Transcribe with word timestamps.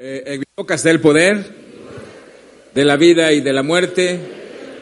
Eh, 0.00 0.22
en 0.26 0.38
mi 0.38 0.46
boca 0.54 0.76
está 0.76 0.92
el 0.92 1.00
poder 1.00 1.44
de 2.72 2.84
la 2.84 2.96
vida 2.96 3.32
y 3.32 3.40
de 3.40 3.52
la 3.52 3.64
muerte. 3.64 4.20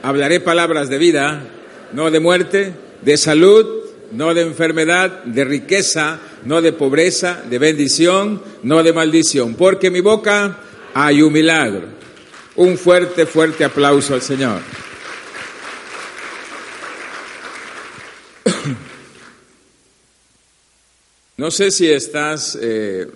Hablaré 0.03 0.41
palabras 0.41 0.91
de 0.91 0.99
vida, 0.99 1.43
no 1.95 2.11
de 2.11 2.21
muerte, 2.21 2.75
de 3.01 3.17
salud, 3.17 3.67
no 4.13 4.35
de 4.35 4.43
enfermedad, 4.43 5.25
de 5.25 5.47
riqueza, 5.47 6.21
no 6.45 6.61
de 6.61 6.75
pobreza, 6.75 7.43
de 7.49 7.59
bendición, 7.59 8.43
no 8.63 8.83
de 8.83 8.93
maldición. 8.93 9.55
Porque 9.55 9.87
en 9.87 9.95
mi 9.95 10.03
boca 10.03 10.59
hay 10.93 11.23
un 11.23 11.33
milagro. 11.33 11.87
Un 12.57 12.77
fuerte, 12.77 13.25
fuerte 13.25 13.65
aplauso 13.65 14.13
al 14.13 14.21
Señor. 14.21 14.61
No 21.39 21.51
sé 21.51 21.71
si 21.71 21.91
estás, 21.91 22.59
eh, 22.61 23.07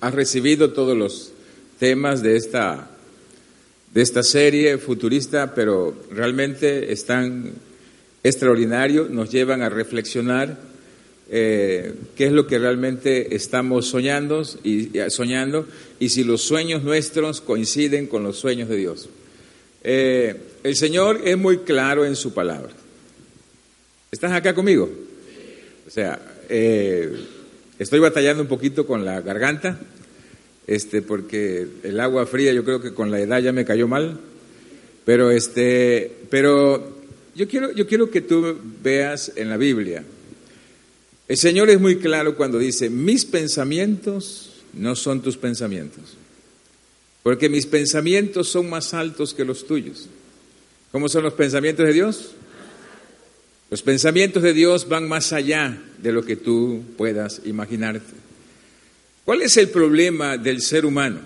has 0.00 0.14
recibido 0.14 0.72
todos 0.72 0.96
los 0.96 1.33
temas 1.84 2.22
de 2.22 2.34
esta, 2.34 2.88
de 3.92 4.00
esta 4.00 4.22
serie 4.22 4.78
futurista, 4.78 5.54
pero 5.54 5.94
realmente 6.10 6.90
están 6.94 7.52
extraordinarios, 8.22 9.10
nos 9.10 9.30
llevan 9.30 9.60
a 9.60 9.68
reflexionar 9.68 10.56
eh, 11.28 11.92
qué 12.16 12.24
es 12.24 12.32
lo 12.32 12.46
que 12.46 12.58
realmente 12.58 13.36
estamos 13.36 13.86
soñando 13.86 14.40
y, 14.62 14.92
soñando 15.08 15.68
y 16.00 16.08
si 16.08 16.24
los 16.24 16.40
sueños 16.40 16.82
nuestros 16.82 17.42
coinciden 17.42 18.06
con 18.06 18.22
los 18.22 18.38
sueños 18.38 18.70
de 18.70 18.76
Dios. 18.76 19.10
Eh, 19.82 20.36
el 20.62 20.76
Señor 20.76 21.20
es 21.22 21.36
muy 21.36 21.58
claro 21.58 22.06
en 22.06 22.16
su 22.16 22.32
palabra. 22.32 22.72
¿Estás 24.10 24.32
acá 24.32 24.54
conmigo? 24.54 24.88
O 25.86 25.90
sea, 25.90 26.18
eh, 26.48 27.12
estoy 27.78 28.00
batallando 28.00 28.42
un 28.42 28.48
poquito 28.48 28.86
con 28.86 29.04
la 29.04 29.20
garganta 29.20 29.78
este, 30.66 31.02
porque 31.02 31.66
el 31.82 32.00
agua 32.00 32.26
fría 32.26 32.52
yo 32.52 32.64
creo 32.64 32.80
que 32.80 32.94
con 32.94 33.10
la 33.10 33.20
edad 33.20 33.40
ya 33.40 33.52
me 33.52 33.64
cayó 33.64 33.88
mal, 33.88 34.20
pero, 35.04 35.30
este, 35.30 36.10
pero 36.30 36.96
yo, 37.34 37.48
quiero, 37.48 37.72
yo 37.72 37.86
quiero 37.86 38.10
que 38.10 38.20
tú 38.20 38.56
veas 38.82 39.32
en 39.36 39.50
la 39.50 39.56
Biblia, 39.56 40.04
el 41.26 41.36
Señor 41.36 41.70
es 41.70 41.80
muy 41.80 41.96
claro 41.96 42.36
cuando 42.36 42.58
dice, 42.58 42.90
mis 42.90 43.24
pensamientos 43.24 44.62
no 44.72 44.94
son 44.96 45.22
tus 45.22 45.36
pensamientos, 45.36 46.16
porque 47.22 47.48
mis 47.48 47.66
pensamientos 47.66 48.48
son 48.48 48.68
más 48.68 48.92
altos 48.94 49.34
que 49.34 49.44
los 49.44 49.66
tuyos. 49.66 50.08
¿Cómo 50.92 51.08
son 51.08 51.24
los 51.24 51.34
pensamientos 51.34 51.86
de 51.86 51.92
Dios? 51.92 52.30
Los 53.70 53.82
pensamientos 53.82 54.42
de 54.42 54.52
Dios 54.52 54.88
van 54.88 55.08
más 55.08 55.32
allá 55.32 55.82
de 56.00 56.12
lo 56.12 56.24
que 56.24 56.36
tú 56.36 56.82
puedas 56.96 57.40
imaginarte. 57.44 58.23
¿Cuál 59.24 59.40
es 59.40 59.56
el 59.56 59.70
problema 59.70 60.36
del 60.36 60.60
ser 60.60 60.84
humano? 60.84 61.20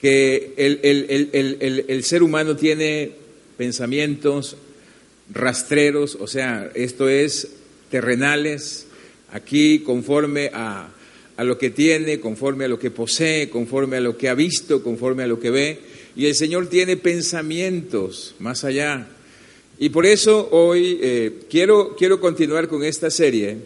Que 0.00 0.54
el, 0.56 2.02
ser 2.02 2.24
humano 2.24 2.56
tiene 2.56 3.12
pensamientos 3.56 4.56
rastreros, 5.32 6.16
o 6.20 6.26
sea, 6.26 6.68
esto 6.74 7.08
es 7.08 7.48
terrenales, 7.92 8.88
aquí 9.30 9.80
conforme 9.80 10.50
a, 10.52 10.88
a 11.36 11.44
lo 11.44 11.56
que 11.58 11.70
tiene, 11.70 12.18
conforme 12.18 12.64
a 12.64 12.68
lo 12.68 12.80
que 12.80 12.90
posee, 12.90 13.50
conforme 13.50 13.98
a 13.98 14.00
lo 14.00 14.18
que 14.18 14.28
ha 14.28 14.34
visto, 14.34 14.82
conforme 14.82 15.22
a 15.22 15.28
lo 15.28 15.38
que 15.38 15.50
ve. 15.50 15.78
Y 16.16 16.26
el 16.26 16.34
Señor 16.34 16.68
tiene 16.68 16.96
pensamientos 16.96 18.34
más 18.40 18.64
allá. 18.64 19.06
Y 19.78 19.90
por 19.90 20.06
eso 20.06 20.48
hoy 20.50 20.98
eh, 21.00 21.34
quiero, 21.48 21.94
quiero 21.96 22.18
continuar 22.18 22.66
con 22.66 22.82
esta 22.82 23.10
serie 23.10 23.58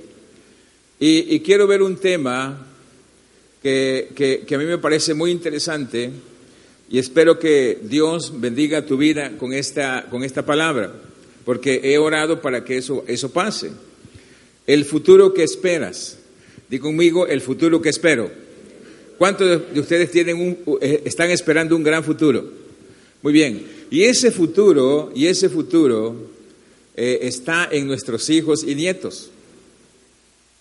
y 1.02 1.40
quiero 1.40 1.66
ver 1.66 1.80
un 1.80 1.96
tema 1.96 2.66
que, 3.62 4.46
a 4.50 4.58
mí 4.58 4.64
me 4.64 4.78
parece 4.78 5.14
muy 5.14 5.30
interesante 5.30 6.10
y 6.90 6.98
espero 6.98 7.38
que 7.38 7.78
Dios 7.82 8.40
bendiga 8.40 8.86
tu 8.86 8.96
vida 8.96 9.36
con 9.38 9.52
esta, 9.52 10.06
con 10.10 10.24
esta 10.24 10.44
palabra, 10.44 10.92
porque 11.44 11.80
he 11.84 11.98
orado 11.98 12.40
para 12.40 12.64
que 12.64 12.78
eso, 12.78 13.04
eso 13.06 13.30
pase. 13.30 13.70
El 14.66 14.84
futuro 14.84 15.32
que 15.34 15.42
esperas. 15.42 16.18
Di 16.68 16.78
conmigo, 16.78 17.26
el 17.26 17.40
futuro 17.40 17.82
que 17.82 17.88
espero. 17.88 18.30
¿Cuántos 19.18 19.72
de 19.72 19.80
ustedes 19.80 20.10
tienen 20.10 20.36
un, 20.36 20.78
eh, 20.80 21.02
están 21.04 21.30
esperando 21.30 21.76
un 21.76 21.82
gran 21.82 22.02
futuro? 22.02 22.44
Muy 23.22 23.32
bien. 23.32 23.66
Y 23.90 24.04
ese 24.04 24.30
futuro, 24.30 25.12
y 25.14 25.26
ese 25.26 25.48
futuro 25.48 26.30
eh, 26.96 27.18
está 27.22 27.68
en 27.70 27.86
nuestros 27.86 28.30
hijos 28.30 28.64
y 28.66 28.74
nietos 28.74 29.30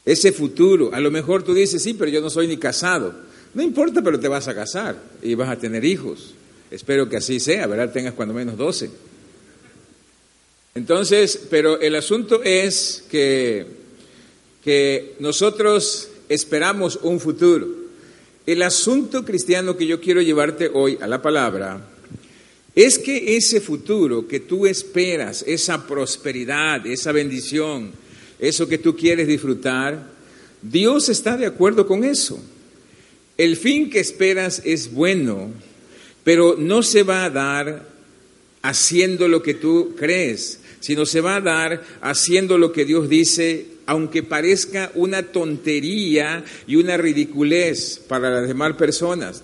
ese 0.06 0.32
futuro. 0.32 0.94
A 0.94 1.00
lo 1.00 1.12
mejor 1.12 1.44
tú 1.44 1.54
dices, 1.54 1.82
sí, 1.82 1.94
pero 1.94 2.12
yo 2.12 2.22
no 2.22 2.30
soy 2.30 2.48
ni 2.48 2.58
casado. 2.58 3.14
No 3.54 3.64
importa, 3.64 4.02
pero 4.02 4.20
te 4.20 4.28
vas 4.28 4.48
a 4.48 4.56
casar 4.56 4.96
y 5.22 5.36
vas 5.36 5.50
a 5.50 5.58
tener 5.58 5.84
hijos. 5.84 6.34
Espero 6.72 7.10
que 7.10 7.18
así 7.18 7.40
sea, 7.40 7.68
¿verdad? 7.68 7.92
Tengas 7.92 8.14
cuando 8.14 8.34
menos 8.34 8.58
12. 8.58 8.90
Entonces, 10.76 11.48
pero 11.50 11.80
el 11.80 11.96
asunto 11.96 12.44
es 12.44 13.04
que, 13.10 13.66
que 14.64 15.16
nosotros 15.20 16.10
esperamos 16.30 17.00
un 17.02 17.20
futuro. 17.20 17.68
El 18.46 18.62
asunto 18.62 19.26
cristiano 19.26 19.76
que 19.76 19.88
yo 19.88 20.00
quiero 20.00 20.22
llevarte 20.22 20.70
hoy 20.74 20.98
a 21.02 21.08
la 21.08 21.22
palabra 21.22 21.82
es 22.76 23.00
que 23.00 23.36
ese 23.36 23.62
futuro 23.62 24.28
que 24.28 24.40
tú 24.40 24.66
esperas, 24.66 25.44
esa 25.46 25.86
prosperidad, 25.86 26.86
esa 26.88 27.12
bendición, 27.12 27.92
eso 28.40 28.68
que 28.68 28.78
tú 28.78 28.96
quieres 28.96 29.28
disfrutar, 29.28 30.08
Dios 30.62 31.10
está 31.10 31.38
de 31.38 31.46
acuerdo 31.46 31.86
con 31.86 32.04
eso. 32.04 32.42
El 33.38 33.56
fin 33.56 33.90
que 33.90 34.00
esperas 34.00 34.62
es 34.66 34.92
bueno, 34.92 35.52
pero 36.24 36.56
no 36.58 36.84
se 36.84 37.04
va 37.04 37.26
a 37.26 37.30
dar 37.30 37.88
haciendo 38.62 39.28
lo 39.28 39.42
que 39.42 39.54
tú 39.54 39.96
crees, 39.98 40.60
sino 40.80 41.06
se 41.06 41.22
va 41.22 41.38
a 41.38 41.42
dar 41.42 41.84
haciendo 42.02 42.58
lo 42.58 42.72
que 42.72 42.86
Dios 42.86 43.08
dice, 43.08 43.66
aunque 43.86 44.24
parezca 44.24 44.92
una 44.96 45.24
tontería 45.24 46.44
y 46.68 46.76
una 46.76 46.98
ridiculez 46.98 48.02
para 48.08 48.30
las 48.30 48.48
demás 48.48 48.76
personas. 48.76 49.44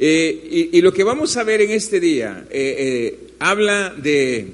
Eh, 0.00 0.70
y, 0.72 0.80
lo 0.80 0.92
que 0.92 1.02
vamos 1.02 1.36
a 1.36 1.42
ver 1.42 1.60
en 1.60 1.72
este 1.72 1.98
día 1.98 2.46
eh, 2.50 2.76
eh, 2.78 3.18
habla 3.40 3.92
de, 3.96 4.46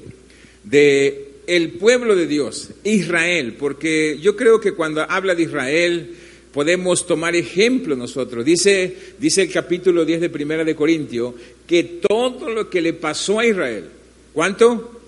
de 0.63 1.24
el 1.47 1.71
pueblo 1.73 2.15
de 2.15 2.27
Dios, 2.27 2.71
Israel, 2.83 3.55
porque 3.59 4.17
yo 4.21 4.35
creo 4.35 4.59
que 4.59 4.73
cuando 4.73 5.01
habla 5.01 5.35
de 5.35 5.43
Israel 5.43 6.15
podemos 6.51 7.05
tomar 7.05 7.35
ejemplo 7.35 7.95
nosotros. 7.95 8.45
Dice, 8.45 8.95
dice 9.19 9.41
el 9.41 9.51
capítulo 9.51 10.05
10 10.05 10.21
de 10.21 10.29
Primera 10.29 10.63
de 10.63 10.75
Corintio 10.75 11.35
que 11.67 11.83
todo 11.83 12.49
lo 12.49 12.69
que 12.69 12.81
le 12.81 12.93
pasó 12.93 13.39
a 13.39 13.45
Israel, 13.45 13.89
¿cuánto? 14.31 15.01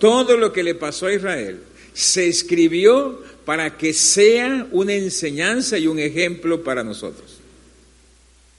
Todo 0.00 0.36
lo 0.36 0.52
que 0.52 0.64
le 0.64 0.74
pasó 0.74 1.06
a 1.06 1.14
Israel 1.14 1.60
se 1.92 2.26
escribió 2.26 3.22
para 3.44 3.76
que 3.76 3.92
sea 3.92 4.66
una 4.72 4.94
enseñanza 4.94 5.78
y 5.78 5.86
un 5.86 5.98
ejemplo 5.98 6.62
para 6.62 6.82
nosotros. 6.84 7.38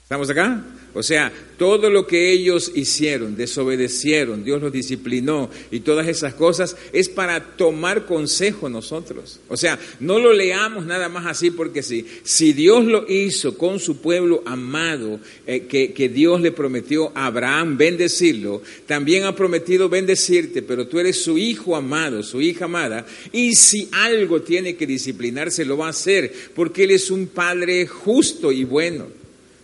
¿Estamos 0.03 0.29
acá? 0.29 0.63
O 0.93 1.03
sea, 1.03 1.31
todo 1.57 1.89
lo 1.89 2.07
que 2.07 2.31
ellos 2.31 2.71
hicieron, 2.73 3.35
desobedecieron, 3.35 4.43
Dios 4.43 4.61
los 4.61 4.71
disciplinó 4.71 5.49
y 5.69 5.81
todas 5.81 6.07
esas 6.07 6.33
cosas 6.33 6.75
es 6.93 7.09
para 7.09 7.57
tomar 7.57 8.05
consejo 8.05 8.69
nosotros. 8.69 9.39
O 9.49 9.57
sea, 9.57 9.77
no 9.99 10.19
lo 10.19 10.33
leamos 10.33 10.85
nada 10.85 11.09
más 11.09 11.25
así 11.27 11.51
porque 11.51 11.83
sí. 11.83 12.05
Si 12.23 12.53
Dios 12.53 12.85
lo 12.85 13.05
hizo 13.07 13.57
con 13.57 13.79
su 13.79 13.97
pueblo 13.97 14.41
amado, 14.45 15.19
eh, 15.45 15.67
que, 15.67 15.93
que 15.93 16.09
Dios 16.09 16.41
le 16.41 16.51
prometió 16.51 17.11
a 17.13 17.27
Abraham 17.27 17.77
bendecirlo, 17.77 18.61
también 18.87 19.25
ha 19.25 19.35
prometido 19.35 19.89
bendecirte, 19.89 20.61
pero 20.61 20.87
tú 20.87 20.97
eres 20.97 21.21
su 21.21 21.37
hijo 21.37 21.75
amado, 21.75 22.23
su 22.23 22.41
hija 22.41 22.65
amada, 22.65 23.05
y 23.31 23.53
si 23.55 23.89
algo 23.91 24.41
tiene 24.41 24.75
que 24.75 24.87
disciplinarse, 24.87 25.65
lo 25.65 25.77
va 25.77 25.87
a 25.87 25.89
hacer, 25.89 26.33
porque 26.55 26.85
Él 26.85 26.91
es 26.91 27.11
un 27.11 27.27
Padre 27.27 27.85
justo 27.85 28.51
y 28.51 28.63
bueno. 28.63 29.18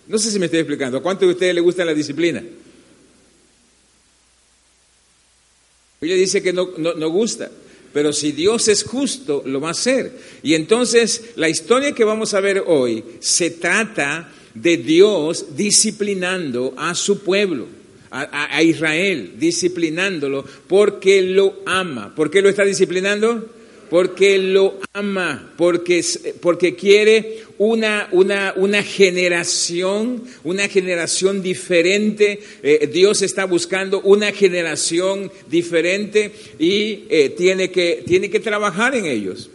No 0.07 0.17
sé 0.17 0.31
si 0.31 0.39
me 0.39 0.45
estoy 0.45 0.59
explicando. 0.59 0.97
¿A 0.97 1.01
cuántos 1.01 1.27
de 1.27 1.33
ustedes 1.33 1.55
les 1.55 1.63
gusta 1.63 1.85
la 1.85 1.93
disciplina? 1.93 2.43
Ella 6.01 6.15
dice 6.15 6.43
que 6.43 6.53
no, 6.53 6.69
no, 6.77 7.09
gusta, 7.09 7.49
pero 7.91 8.13
si 8.13 8.31
Dios 8.31 8.67
es 8.67 8.83
justo, 8.83 9.41
lo 9.45 9.59
va 9.59 9.69
a 9.69 9.71
hacer. 9.71 10.11
Y 10.43 10.53
entonces 10.53 11.31
la 11.35 11.49
historia 11.49 11.93
que 11.93 12.03
vamos 12.03 12.33
a 12.33 12.41
ver 12.41 12.63
hoy 12.67 13.03
se 13.19 13.49
trata 13.49 14.31
de 14.53 14.77
Dios 14.77 15.55
disciplinando 15.55 16.73
a 16.77 16.93
su 16.93 17.23
pueblo, 17.23 17.67
a, 18.11 18.55
a 18.55 18.61
Israel, 18.61 19.33
disciplinándolo 19.37 20.45
porque 20.67 21.21
lo 21.23 21.61
ama. 21.65 22.13
¿Por 22.13 22.29
qué 22.29 22.41
lo 22.41 22.49
está 22.49 22.63
disciplinando? 22.63 23.49
porque 23.89 24.37
lo 24.37 24.79
ama, 24.93 25.53
porque, 25.57 26.03
porque 26.41 26.75
quiere 26.75 27.43
una, 27.57 28.07
una, 28.11 28.53
una, 28.55 28.83
generación, 28.83 30.23
una 30.43 30.67
generación 30.67 31.41
diferente. 31.41 32.39
Eh, 32.63 32.89
Dios 32.91 33.21
está 33.21 33.45
buscando 33.45 34.01
una 34.01 34.31
generación 34.31 35.31
diferente 35.49 36.31
y 36.59 37.05
eh, 37.09 37.33
tiene, 37.37 37.71
que, 37.71 38.03
tiene 38.05 38.29
que 38.29 38.39
trabajar 38.39 38.95
en 38.95 39.05
ellos. 39.05 39.49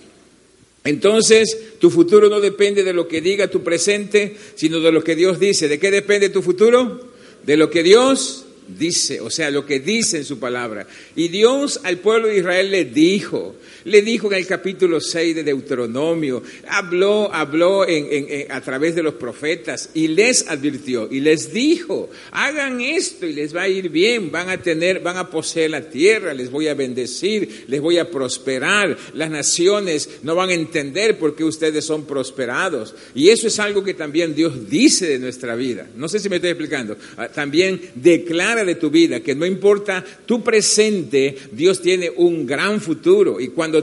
Entonces, 0.84 1.78
tu 1.78 1.90
futuro 1.90 2.28
no 2.30 2.40
depende 2.40 2.82
de 2.82 2.94
lo 2.94 3.06
que 3.06 3.20
diga 3.20 3.48
tu 3.48 3.62
presente, 3.62 4.34
sino 4.54 4.80
de 4.80 4.92
lo 4.92 5.04
que 5.04 5.14
Dios 5.14 5.38
dice. 5.38 5.68
¿De 5.68 5.78
qué 5.78 5.90
depende 5.90 6.30
tu 6.30 6.40
futuro? 6.40 7.12
De 7.44 7.56
lo 7.56 7.68
que 7.68 7.82
Dios 7.82 8.46
dice, 8.78 9.20
o 9.20 9.30
sea, 9.30 9.50
lo 9.50 9.66
que 9.66 9.80
dice 9.80 10.18
en 10.18 10.24
su 10.24 10.38
palabra. 10.38 10.86
Y 11.16 11.28
Dios 11.28 11.80
al 11.82 11.98
pueblo 11.98 12.28
de 12.28 12.38
Israel 12.38 12.70
le 12.70 12.84
dijo, 12.84 13.56
le 13.84 14.02
dijo 14.02 14.30
en 14.30 14.38
el 14.38 14.46
capítulo 14.46 15.00
6 15.00 15.36
de 15.36 15.42
Deuteronomio, 15.42 16.42
habló, 16.68 17.32
habló 17.32 17.82
a 17.82 18.60
través 18.60 18.94
de 18.94 19.02
los 19.02 19.14
profetas 19.14 19.90
y 19.94 20.08
les 20.08 20.48
advirtió 20.48 21.08
y 21.10 21.20
les 21.20 21.52
dijo, 21.52 22.10
hagan 22.32 22.80
esto 22.80 23.26
y 23.26 23.32
les 23.32 23.54
va 23.54 23.62
a 23.62 23.68
ir 23.68 23.88
bien, 23.88 24.30
van 24.30 24.50
a 24.50 24.62
tener, 24.62 25.00
van 25.00 25.16
a 25.16 25.30
poseer 25.30 25.70
la 25.70 25.88
tierra, 25.88 26.34
les 26.34 26.50
voy 26.50 26.68
a 26.68 26.74
bendecir, 26.74 27.64
les 27.68 27.80
voy 27.80 27.98
a 27.98 28.10
prosperar, 28.10 28.96
las 29.14 29.30
naciones 29.30 30.08
no 30.22 30.34
van 30.34 30.50
a 30.50 30.54
entender 30.54 31.18
por 31.18 31.34
qué 31.34 31.44
ustedes 31.44 31.84
son 31.84 32.04
prosperados. 32.04 32.94
Y 33.14 33.28
eso 33.28 33.46
es 33.46 33.58
algo 33.58 33.82
que 33.84 33.94
también 33.94 34.34
Dios 34.34 34.68
dice 34.68 35.06
de 35.06 35.18
nuestra 35.18 35.54
vida. 35.54 35.88
No 35.96 36.08
sé 36.08 36.18
si 36.18 36.28
me 36.28 36.36
estoy 36.36 36.50
explicando. 36.50 36.96
Ah, 37.16 37.28
también 37.28 37.80
declara 37.94 38.64
de 38.64 38.74
tu 38.74 38.90
vida 38.90 39.20
que 39.20 39.34
no 39.34 39.46
importa 39.46 40.04
tu 40.26 40.42
presente, 40.42 41.36
Dios 41.52 41.80
tiene 41.82 42.10
un 42.16 42.46
gran 42.46 42.80
futuro 42.80 43.40
y 43.40 43.48
cuando 43.48 43.79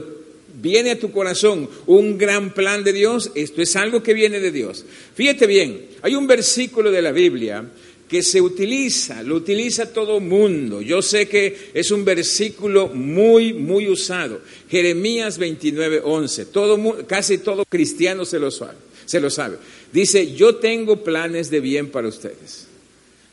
viene 0.61 0.91
a 0.91 0.99
tu 0.99 1.11
corazón 1.11 1.69
un 1.85 2.17
gran 2.17 2.53
plan 2.53 2.83
de 2.83 2.93
Dios, 2.93 3.31
esto 3.35 3.61
es 3.61 3.75
algo 3.75 4.03
que 4.03 4.13
viene 4.13 4.39
de 4.39 4.51
Dios. 4.51 4.85
Fíjate 5.15 5.47
bien, 5.47 5.87
hay 6.01 6.15
un 6.15 6.27
versículo 6.27 6.91
de 6.91 7.01
la 7.01 7.11
Biblia 7.11 7.65
que 8.07 8.23
se 8.23 8.41
utiliza, 8.41 9.21
lo 9.21 9.35
utiliza 9.35 9.91
todo 9.91 10.19
mundo. 10.19 10.81
Yo 10.81 11.01
sé 11.01 11.27
que 11.27 11.71
es 11.73 11.91
un 11.91 12.05
versículo 12.05 12.87
muy, 12.87 13.53
muy 13.53 13.89
usado. 13.89 14.41
Jeremías 14.69 15.37
29, 15.37 16.01
11. 16.03 16.45
Todo, 16.45 17.05
casi 17.05 17.39
todo 17.39 17.65
cristiano 17.65 18.23
se 18.25 18.39
lo 18.39 18.49
sabe. 18.49 18.77
Se 19.05 19.19
lo 19.19 19.29
sabe. 19.29 19.57
Dice, 19.91 20.33
yo 20.33 20.55
tengo 20.55 21.03
planes 21.03 21.49
de 21.49 21.59
bien 21.59 21.89
para 21.89 22.07
ustedes 22.07 22.66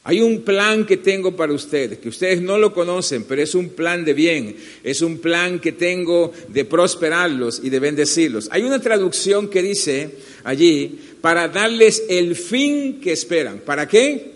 hay 0.06 0.20
un 0.20 0.42
plan 0.42 0.84
que 0.84 0.98
tengo 0.98 1.34
para 1.34 1.54
ustedes, 1.54 1.98
que 1.98 2.10
ustedes 2.10 2.42
no 2.42 2.58
lo 2.58 2.74
conocen, 2.74 3.24
pero 3.24 3.40
es 3.40 3.54
un 3.54 3.70
plan 3.70 4.04
de 4.04 4.12
bien, 4.12 4.54
es 4.82 5.00
un 5.00 5.16
plan 5.16 5.58
que 5.58 5.72
tengo 5.72 6.30
de 6.48 6.66
prosperarlos 6.66 7.62
y 7.64 7.70
de 7.70 7.80
bendecirlos. 7.80 8.48
Hay 8.52 8.64
una 8.64 8.82
traducción 8.82 9.48
que 9.48 9.62
dice 9.62 10.10
allí, 10.44 11.00
para 11.22 11.48
darles 11.48 12.02
el 12.10 12.36
fin 12.36 13.00
que 13.00 13.12
esperan. 13.12 13.60
¿Para 13.60 13.88
qué? 13.88 14.32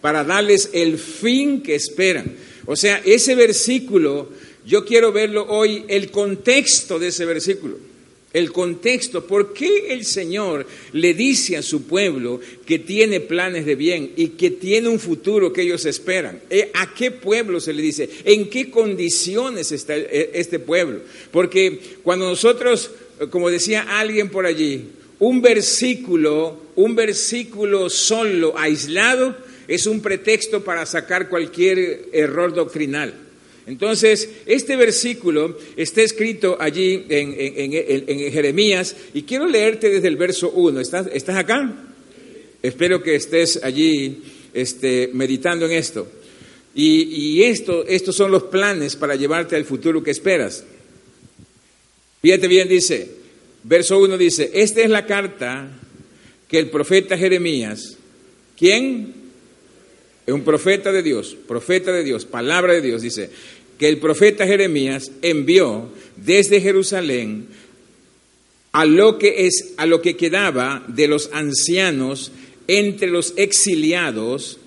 Para 0.00 0.22
darles 0.22 0.70
el 0.72 0.96
fin 0.98 1.62
que 1.62 1.74
esperan. 1.74 2.36
O 2.66 2.76
sea, 2.76 3.02
ese 3.04 3.34
versículo, 3.34 4.28
yo 4.64 4.84
quiero 4.84 5.10
verlo 5.10 5.46
hoy, 5.48 5.84
el 5.88 6.12
contexto 6.12 7.00
de 7.00 7.08
ese 7.08 7.24
versículo 7.24 7.91
el 8.32 8.52
contexto, 8.52 9.26
por 9.26 9.52
qué 9.52 9.92
el 9.92 10.04
Señor 10.04 10.66
le 10.92 11.14
dice 11.14 11.56
a 11.56 11.62
su 11.62 11.84
pueblo 11.84 12.40
que 12.64 12.78
tiene 12.78 13.20
planes 13.20 13.66
de 13.66 13.74
bien 13.74 14.12
y 14.16 14.28
que 14.28 14.50
tiene 14.50 14.88
un 14.88 14.98
futuro 14.98 15.52
que 15.52 15.62
ellos 15.62 15.84
esperan. 15.84 16.40
Eh, 16.48 16.70
¿A 16.74 16.94
qué 16.94 17.10
pueblo 17.10 17.60
se 17.60 17.72
le 17.72 17.82
dice? 17.82 18.08
¿En 18.24 18.48
qué 18.48 18.70
condiciones 18.70 19.72
está 19.72 19.96
eh, 19.96 20.30
este 20.34 20.58
pueblo? 20.58 21.00
Porque 21.30 21.78
cuando 22.02 22.26
nosotros, 22.26 22.90
eh, 23.20 23.26
como 23.28 23.50
decía 23.50 23.82
alguien 23.98 24.30
por 24.30 24.46
allí, 24.46 24.86
un 25.18 25.42
versículo, 25.42 26.62
un 26.74 26.94
versículo 26.94 27.90
solo, 27.90 28.58
aislado, 28.58 29.36
es 29.68 29.86
un 29.86 30.00
pretexto 30.00 30.64
para 30.64 30.86
sacar 30.86 31.28
cualquier 31.28 32.08
error 32.12 32.52
doctrinal. 32.54 33.14
Entonces, 33.66 34.28
este 34.46 34.76
versículo 34.76 35.56
está 35.76 36.02
escrito 36.02 36.56
allí 36.58 37.04
en, 37.08 38.32
Jeremías 38.32 38.96
y 39.14 39.22
quiero 39.22 39.46
leerte 39.46 39.88
desde 39.88 40.08
el 40.08 40.16
verso 40.16 40.50
1. 40.50 40.80
¿Estás, 40.80 41.08
¿Estás, 41.12 41.36
acá? 41.36 41.72
Espero 42.60 43.02
que 43.02 43.14
estés 43.14 43.62
allí 43.62 44.22
este, 44.52 45.10
meditando 45.12 45.66
en 45.66 45.72
esto. 45.72 46.08
Y, 46.74 47.42
esto, 47.42 47.86
estos 47.86 48.16
son 48.16 48.30
los 48.30 48.44
planes 48.44 48.96
para 48.96 49.14
llevarte 49.14 49.56
al 49.56 49.64
futuro 49.64 50.02
que 50.02 50.10
esperas. 50.10 50.64
Fíjate 52.22 52.48
bien, 52.48 52.68
dice, 52.68 53.10
verso 53.62 53.98
1 53.98 54.16
dice, 54.16 54.50
esta 54.54 54.80
es 54.80 54.90
la 54.90 55.06
carta 55.06 55.68
que 56.48 56.58
el 56.58 56.70
profeta 56.70 57.18
Jeremías, 57.18 57.98
¿quién? 58.56 59.21
Es 60.26 60.34
un 60.34 60.42
profeta 60.44 60.92
de 60.92 61.02
Dios, 61.02 61.36
profeta 61.48 61.92
de 61.92 62.04
Dios, 62.04 62.24
palabra 62.24 62.74
de 62.74 62.80
Dios, 62.80 63.02
dice, 63.02 63.30
que 63.78 63.88
el 63.88 63.98
profeta 63.98 64.46
Jeremías 64.46 65.10
envió 65.22 65.88
desde 66.16 66.60
Jerusalén 66.60 67.48
a 68.70 68.86
lo 68.86 69.18
que 69.18 69.46
es 69.46 69.74
a 69.76 69.86
lo 69.86 70.00
que 70.00 70.16
quedaba 70.16 70.84
de 70.88 71.08
los 71.08 71.30
ancianos 71.32 72.30
entre 72.68 73.08
los 73.08 73.34
exiliados, 73.36 74.58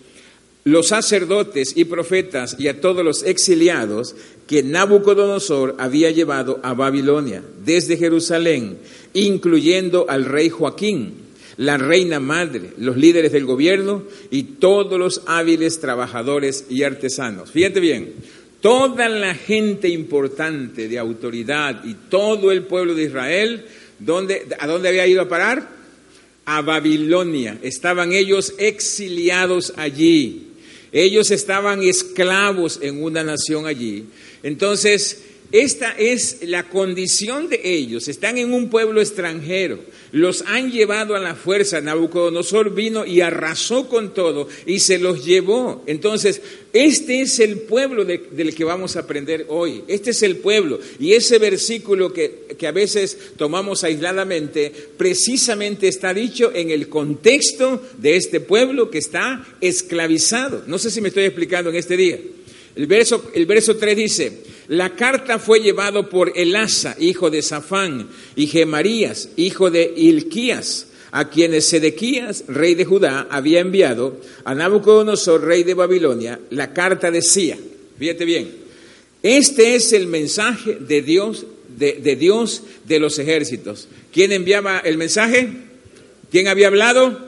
los 0.66 0.90
sacerdotes 0.90 1.74
y 1.76 1.86
profetas 1.86 2.58
y 2.60 2.68
a 2.68 2.82
todos 2.82 3.06
los 3.06 3.24
exiliados 3.24 4.16
que 4.48 4.64
Nabucodonosor 4.64 5.76
había 5.80 6.12
llevado 6.12 6.60
a 6.62 6.74
Babilonia 6.74 7.42
desde 7.64 7.98
Jerusalén, 7.98 8.78
incluyendo 9.14 10.06
al 10.10 10.26
rey 10.26 10.50
Joaquín 10.50 11.25
la 11.58 11.78
reina 11.78 12.20
madre, 12.20 12.72
los 12.78 12.98
líderes 12.98 13.32
del 13.32 13.46
gobierno 13.46 14.04
y 14.32 14.44
todos 14.44 15.00
los 15.00 15.22
hábiles 15.26 15.80
trabajadores 15.80 16.66
y 16.70 16.84
artesanos. 16.84 17.52
Fíjate 17.52 17.80
bien, 17.80 18.14
toda 18.62 19.08
la 19.10 19.36
gente 19.36 19.88
importante 19.90 20.88
de 20.88 21.00
autoridad 21.00 21.84
y 21.86 21.94
todo 22.10 22.52
el 22.52 22.64
pueblo 22.64 22.94
de 22.94 23.04
Israel, 23.04 23.66
¿a 24.60 24.68
dónde 24.68 24.90
había 24.90 25.08
ido 25.08 25.22
a 25.22 25.30
parar? 25.30 25.70
A 26.46 26.62
Babilonia. 26.62 27.58
Estaban 27.62 28.12
ellos 28.12 28.54
exiliados 28.58 29.74
allí. 29.78 30.48
Ellos 30.92 31.32
estaban 31.32 31.84
esclavos 31.84 32.80
en 32.82 33.04
una 33.04 33.24
nación 33.24 33.66
allí. 33.66 34.06
Entonces, 34.44 35.24
esta 35.52 35.92
es 35.92 36.40
la 36.42 36.68
condición 36.70 37.50
de 37.50 37.62
ellos. 37.64 38.08
Están 38.08 38.38
en 38.38 38.54
un 38.54 38.70
pueblo 38.70 39.00
extranjero. 39.00 39.80
Los 40.12 40.44
han 40.48 40.72
llevado 40.72 41.16
a 41.16 41.20
la 41.20 41.36
fuerza. 41.36 41.82
Nabucodonosor 41.82 42.74
vino 42.74 43.06
y 43.06 43.22
arrasó 43.22 43.88
con 43.88 44.14
todo 44.14 44.48
y 44.66 44.80
se 44.80 44.98
los 44.98 45.24
llevó. 45.26 45.84
Entonces, 45.88 46.42
este 46.74 47.22
es 47.22 47.40
el 47.40 47.60
pueblo 47.60 48.06
del 48.06 48.56
que 48.56 48.64
vamos 48.64 48.96
a 48.96 49.02
aprender 49.02 49.46
hoy. 49.50 49.84
Este 49.88 50.12
es 50.12 50.24
el 50.24 50.38
pueblo. 50.38 50.80
Y 51.00 51.14
ese 51.14 51.38
versículo 51.38 52.12
que, 52.12 52.48
que 52.58 52.68
a 52.68 52.72
veces 52.72 53.18
tomamos 53.38 53.84
aisladamente, 53.84 54.72
precisamente 54.98 55.88
está 55.88 56.14
dicho 56.14 56.52
en 56.54 56.72
el 56.72 56.90
contexto 56.90 57.82
de 57.98 58.18
este 58.18 58.40
pueblo 58.40 58.90
que 58.90 58.98
está 58.98 59.46
esclavizado. 59.62 60.64
No 60.68 60.80
sé 60.80 60.90
si 60.90 61.02
me 61.02 61.10
estoy 61.10 61.26
explicando 61.26 61.70
en 61.70 61.76
este 61.76 61.96
día. 61.96 62.20
El 62.76 62.88
verso, 62.88 63.32
el 63.34 63.46
verso 63.46 63.78
3 63.78 63.96
dice, 63.96 64.34
la 64.68 64.96
carta 64.96 65.40
fue 65.40 65.60
llevado 65.60 66.10
por 66.10 66.32
Elasa, 66.36 66.96
hijo 67.00 67.30
de 67.30 67.42
Safán, 67.42 68.10
y 68.36 68.48
Gemarías, 68.48 69.30
hijo 69.36 69.70
de 69.70 69.94
Ilquías, 69.96 70.88
a 71.12 71.30
quienes 71.30 71.70
Sedequías, 71.70 72.44
rey 72.48 72.76
de 72.76 72.84
Judá, 72.84 73.28
había 73.30 73.62
enviado 73.62 74.20
a 74.44 74.54
Nabucodonosor, 74.54 75.44
rey 75.46 75.64
de 75.64 75.74
Babilonia, 75.74 76.40
la 76.50 76.74
carta 76.74 77.10
decía, 77.10 77.58
fíjate 77.98 78.26
bien, 78.26 78.52
este 79.24 79.76
es 79.76 79.94
el 79.94 80.08
mensaje 80.08 80.78
de 80.80 81.02
Dios, 81.02 81.46
de, 81.78 81.94
de 81.94 82.16
Dios 82.16 82.64
de 82.86 83.00
los 83.00 83.18
ejércitos. 83.18 83.88
¿Quién 84.12 84.32
enviaba 84.32 84.80
el 84.80 84.98
mensaje? 84.98 85.50
¿Quién 86.32 86.48
había 86.48 86.68
hablado? 86.68 87.25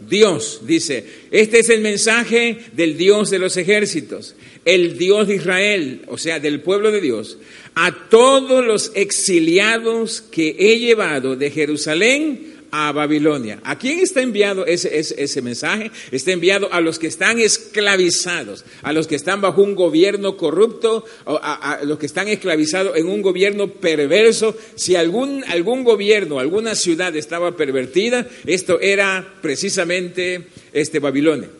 Dios 0.00 0.60
dice, 0.64 1.04
este 1.30 1.60
es 1.60 1.70
el 1.70 1.80
mensaje 1.80 2.58
del 2.72 2.96
Dios 2.96 3.30
de 3.30 3.38
los 3.38 3.56
ejércitos, 3.56 4.34
el 4.64 4.98
Dios 4.98 5.28
de 5.28 5.36
Israel, 5.36 6.02
o 6.08 6.18
sea, 6.18 6.40
del 6.40 6.60
pueblo 6.60 6.90
de 6.90 7.00
Dios, 7.00 7.38
a 7.74 8.08
todos 8.08 8.64
los 8.64 8.92
exiliados 8.94 10.20
que 10.20 10.56
he 10.58 10.78
llevado 10.78 11.36
de 11.36 11.50
Jerusalén 11.50 12.57
a 12.70 12.92
Babilonia. 12.92 13.60
¿A 13.64 13.78
quién 13.78 14.00
está 14.00 14.20
enviado 14.20 14.66
ese, 14.66 14.98
ese, 14.98 15.42
mensaje? 15.42 15.90
Está 16.10 16.32
enviado 16.32 16.72
a 16.72 16.80
los 16.80 16.98
que 16.98 17.06
están 17.06 17.38
esclavizados, 17.38 18.64
a 18.82 18.92
los 18.92 19.06
que 19.06 19.16
están 19.16 19.40
bajo 19.40 19.62
un 19.62 19.74
gobierno 19.74 20.36
corrupto, 20.36 21.04
a, 21.26 21.80
los 21.84 21.98
que 21.98 22.06
están 22.06 22.28
esclavizados 22.28 22.96
en 22.96 23.08
un 23.08 23.22
gobierno 23.22 23.68
perverso. 23.68 24.56
Si 24.74 24.96
algún, 24.96 25.44
algún 25.48 25.84
gobierno, 25.84 26.38
alguna 26.38 26.74
ciudad 26.74 27.14
estaba 27.16 27.56
pervertida, 27.56 28.26
esto 28.46 28.80
era 28.80 29.34
precisamente 29.40 30.46
este 30.72 30.98
Babilonia. 30.98 31.50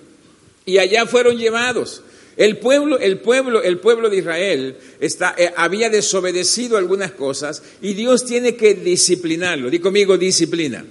Y 0.64 0.78
allá 0.78 1.06
fueron 1.06 1.38
llevados. 1.38 2.02
El 2.36 2.58
pueblo, 2.58 3.00
el 3.00 3.18
pueblo, 3.18 3.62
el 3.62 3.78
pueblo 3.80 4.10
de 4.10 4.18
Israel 4.18 4.76
está, 5.00 5.34
eh, 5.36 5.52
había 5.56 5.90
desobedecido 5.90 6.76
algunas 6.76 7.10
cosas 7.10 7.64
y 7.82 7.94
Dios 7.94 8.24
tiene 8.24 8.54
que 8.54 8.74
disciplinarlo. 8.74 9.70
Di 9.70 9.80
conmigo 9.80 10.16
disciplina. 10.16 10.84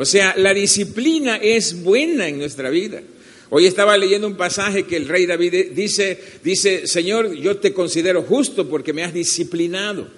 O 0.00 0.06
sea, 0.06 0.32
la 0.34 0.54
disciplina 0.54 1.36
es 1.36 1.82
buena 1.82 2.26
en 2.26 2.38
nuestra 2.38 2.70
vida. 2.70 3.02
Hoy 3.50 3.66
estaba 3.66 3.98
leyendo 3.98 4.26
un 4.28 4.36
pasaje 4.38 4.84
que 4.84 4.96
el 4.96 5.06
rey 5.06 5.26
David 5.26 5.72
dice, 5.74 6.18
dice, 6.42 6.86
Señor, 6.86 7.34
yo 7.34 7.58
te 7.58 7.74
considero 7.74 8.22
justo 8.22 8.66
porque 8.66 8.94
me 8.94 9.04
has 9.04 9.12
disciplinado. 9.12 10.08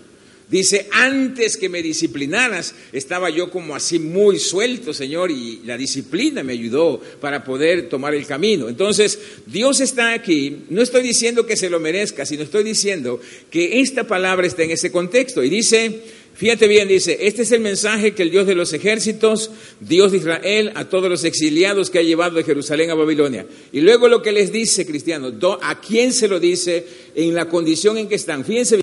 Dice, 0.48 0.86
antes 0.92 1.56
que 1.56 1.68
me 1.68 1.82
disciplinaras, 1.82 2.76
estaba 2.92 3.28
yo 3.30 3.50
como 3.50 3.74
así 3.74 3.98
muy 3.98 4.38
suelto, 4.38 4.92
Señor, 4.94 5.32
y 5.32 5.62
la 5.64 5.76
disciplina 5.76 6.44
me 6.44 6.52
ayudó 6.52 7.00
para 7.20 7.42
poder 7.42 7.88
tomar 7.88 8.14
el 8.14 8.26
camino. 8.26 8.68
Entonces, 8.68 9.18
Dios 9.46 9.80
está 9.80 10.12
aquí, 10.12 10.58
no 10.68 10.80
estoy 10.80 11.02
diciendo 11.02 11.44
que 11.44 11.56
se 11.56 11.70
lo 11.70 11.80
merezca, 11.80 12.24
sino 12.24 12.44
estoy 12.44 12.62
diciendo 12.62 13.18
que 13.50 13.80
esta 13.80 14.06
palabra 14.06 14.46
está 14.46 14.62
en 14.62 14.70
ese 14.70 14.92
contexto. 14.92 15.42
Y 15.42 15.48
dice, 15.48 16.02
fíjate 16.42 16.66
bien, 16.66 16.88
dice, 16.88 17.18
este 17.20 17.42
es 17.42 17.52
el 17.52 17.60
mensaje 17.60 18.14
que 18.14 18.24
el 18.24 18.32
Dios 18.32 18.48
de 18.48 18.56
los 18.56 18.72
ejércitos, 18.72 19.52
Dios 19.78 20.10
de 20.10 20.18
Israel, 20.18 20.72
a 20.74 20.88
todos 20.88 21.08
los 21.08 21.22
exiliados 21.22 21.88
que 21.88 22.00
ha 22.00 22.02
llevado 22.02 22.34
de 22.36 22.42
Jerusalén 22.42 22.90
a 22.90 22.94
Babilonia. 22.94 23.46
Y 23.70 23.80
luego 23.80 24.08
lo 24.08 24.22
que 24.22 24.32
les 24.32 24.50
dice, 24.50 24.84
cristiano, 24.84 25.32
¿a 25.62 25.80
quién 25.80 26.12
se 26.12 26.26
lo 26.26 26.40
dice 26.40 26.84
en 27.14 27.32
la 27.32 27.48
condición 27.48 27.96
en 27.96 28.08
que 28.08 28.16
están? 28.16 28.44
Fíjense 28.44 28.80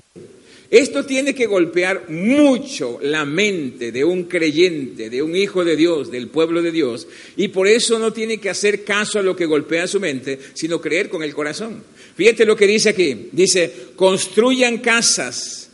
esto 0.70 1.04
tiene 1.04 1.34
que 1.34 1.44
golpear 1.44 2.08
mucho 2.08 2.98
la 3.02 3.26
mente 3.26 3.92
de 3.92 4.04
un 4.04 4.22
creyente, 4.24 5.10
de 5.10 5.20
un 5.20 5.36
hijo 5.36 5.62
de 5.62 5.76
Dios, 5.76 6.10
del 6.10 6.28
pueblo 6.28 6.62
de 6.62 6.72
Dios, 6.72 7.08
y 7.36 7.48
por 7.48 7.68
eso 7.68 7.98
no 7.98 8.14
tiene 8.14 8.38
que 8.38 8.48
hacer 8.48 8.84
caso 8.84 9.18
a 9.18 9.22
lo 9.22 9.36
que 9.36 9.44
golpea 9.44 9.86
su 9.86 10.00
mente, 10.00 10.38
sino 10.54 10.80
creer 10.80 11.10
con 11.10 11.22
el 11.22 11.34
corazón. 11.34 11.82
Fíjate 12.16 12.46
lo 12.46 12.56
que 12.56 12.66
dice 12.66 12.88
aquí. 12.88 13.28
Dice, 13.32 13.70
construyan 13.96 14.78
casas 14.78 15.69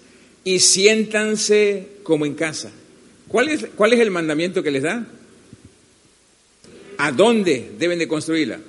y 0.46 0.60
siéntanse 0.60 1.88
como 2.04 2.24
en 2.24 2.34
casa. 2.34 2.70
¿Cuál 3.26 3.48
es, 3.48 3.66
cuál 3.74 3.92
es 3.94 3.98
el 3.98 4.12
mandamiento 4.12 4.62
que 4.62 4.70
les 4.70 4.84
da? 4.84 5.04
¿A 6.98 7.10
dónde 7.10 7.72
deben 7.76 7.98
de 7.98 8.06
construirla? 8.06 8.60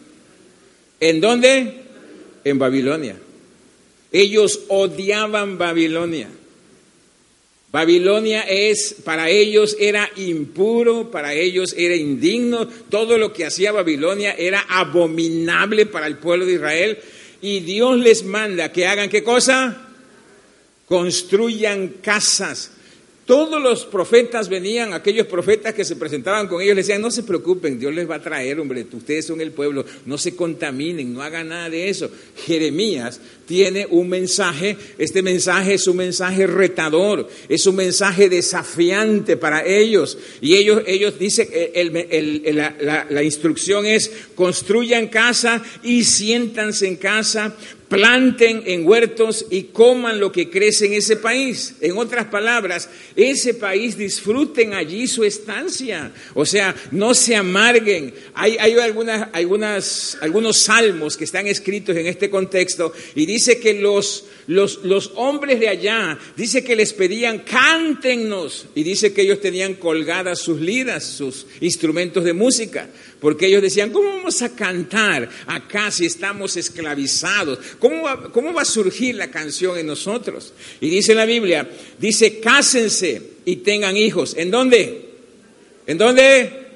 ¿En 1.00 1.22
dónde? 1.22 1.82
En 2.44 2.58
Babilonia. 2.58 3.16
Ellos 4.12 4.62
odiaban 4.70 5.60
Babilonia. 5.60 6.30
Babilonia 7.72 8.42
es, 8.42 8.96
para 9.04 9.30
ellos 9.30 9.78
era 9.80 10.10
impuro, 10.16 11.12
para 11.12 11.36
ellos 11.36 11.76
era 11.78 11.96
indigno, 11.96 12.68
todo 12.90 13.20
lo 13.20 13.34
que 13.34 13.46
hacía 13.46 13.72
Babilonia 13.72 14.34
era 14.34 14.66
abominable 14.68 15.86
para 15.86 16.08
el 16.08 16.18
pueblo 16.18 16.48
de 16.48 16.54
Israel 16.54 16.98
y 17.40 17.60
Dios 17.60 18.00
les 18.00 18.24
manda 18.24 18.72
que 18.72 18.88
hagan 18.88 19.10
qué 19.10 19.22
cosa? 19.22 19.87
Construyan 20.88 21.90
casas 22.02 22.72
todos 23.28 23.62
los 23.62 23.84
profetas 23.84 24.48
venían, 24.48 24.94
aquellos 24.94 25.28
profetas 25.28 25.74
que 25.74 25.84
se 25.84 25.98
presentaban 25.98 26.48
con 26.48 26.62
ellos, 26.62 26.78
les 26.78 26.88
decían, 26.88 27.02
no 27.02 27.12
se 27.12 27.24
preocupen, 27.24 27.78
Dios 27.78 27.94
les 27.94 28.10
va 28.10 28.16
a 28.16 28.22
traer, 28.22 28.58
hombre, 28.58 28.88
ustedes 28.90 29.26
son 29.26 29.42
el 29.42 29.52
pueblo, 29.52 29.84
no 30.06 30.18
se 30.18 30.34
contaminen, 30.34 31.14
no 31.14 31.22
hagan 31.22 31.50
nada 31.50 31.70
de 31.70 31.90
eso. 31.90 32.10
Jeremías 32.46 33.20
tiene 33.46 33.86
un 33.90 34.08
mensaje, 34.08 34.78
este 34.98 35.22
mensaje 35.22 35.74
es 35.74 35.88
un 35.88 35.98
mensaje 35.98 36.48
retador, 36.48 37.28
es 37.50 37.66
un 37.68 37.76
mensaje 37.76 38.30
desafiante 38.30 39.36
para 39.36 39.66
ellos. 39.66 40.18
Y 40.40 40.56
ellos, 40.56 40.84
ellos 40.88 41.20
dicen, 41.20 41.50
la, 42.54 43.08
la 43.10 43.24
instrucción 43.24 43.86
es, 43.86 44.10
construyan 44.36 45.10
casa 45.10 45.62
y 45.84 46.06
siéntanse 46.06 46.88
en 46.88 46.96
casa, 46.96 47.54
planten 47.88 48.64
en 48.66 48.86
huertos 48.88 49.46
y 49.50 49.64
coman 49.64 50.20
lo 50.20 50.32
que 50.32 50.50
crece 50.50 50.88
en 50.88 50.94
ese 50.94 51.16
país. 51.16 51.76
En 51.82 51.98
otras 51.98 52.26
palabras, 52.26 52.90
ese 53.16 53.54
país 53.54 53.98
disfruten 53.98 54.74
allí 54.74 55.08
su 55.08 55.24
estancia. 55.24 56.12
O 56.34 56.46
sea, 56.46 56.76
no 56.92 57.14
se 57.14 57.36
amarguen. 57.36 58.14
Hay, 58.34 58.58
hay 58.60 58.74
algunas, 58.74 59.30
algunas, 59.34 60.18
algunos 60.22 60.58
salmos 60.58 61.16
que 61.18 61.24
están 61.24 61.48
escritos 61.48 61.96
en 61.96 62.08
este 62.08 62.30
contexto 62.30 62.94
y 63.16 63.26
dice 63.26 63.60
que 63.60 63.76
los, 63.76 64.26
los, 64.48 64.84
los 64.84 65.12
hombres 65.16 65.60
de 65.60 65.70
allá, 65.70 66.20
dice 66.36 66.64
que 66.64 66.76
les 66.76 66.94
pedían, 66.94 67.40
cántennos. 67.40 68.68
Y 68.76 68.84
dice 68.84 69.14
que 69.14 69.22
ellos 69.22 69.40
tenían 69.40 69.76
colgadas 69.76 70.40
sus 70.40 70.60
liras, 70.60 71.06
sus 71.06 71.48
instrumentos 71.62 72.24
de 72.24 72.34
música. 72.34 72.90
Porque 73.20 73.48
ellos 73.48 73.62
decían, 73.62 73.92
¿cómo 73.92 74.10
vamos 74.10 74.42
a 74.42 74.56
cantar 74.56 75.28
acá 75.48 75.90
si 75.90 76.06
estamos 76.06 76.56
esclavizados? 76.56 77.60
¿Cómo 77.80 78.04
va, 78.04 78.32
¿Cómo 78.32 78.54
va 78.54 78.62
a 78.62 78.66
surgir 78.66 79.16
la 79.16 79.32
canción 79.32 79.78
en 79.78 79.88
nosotros? 79.88 80.54
Y 80.80 80.90
dice 80.90 81.16
la 81.16 81.26
Biblia, 81.26 81.68
dice, 81.98 82.40
cásense 82.40 83.22
y 83.46 83.58
tengan 83.58 83.98
hijos. 83.98 84.36
¿En 84.38 84.52
dónde? 84.52 85.10
¿En 85.88 85.98
dónde? 85.98 86.67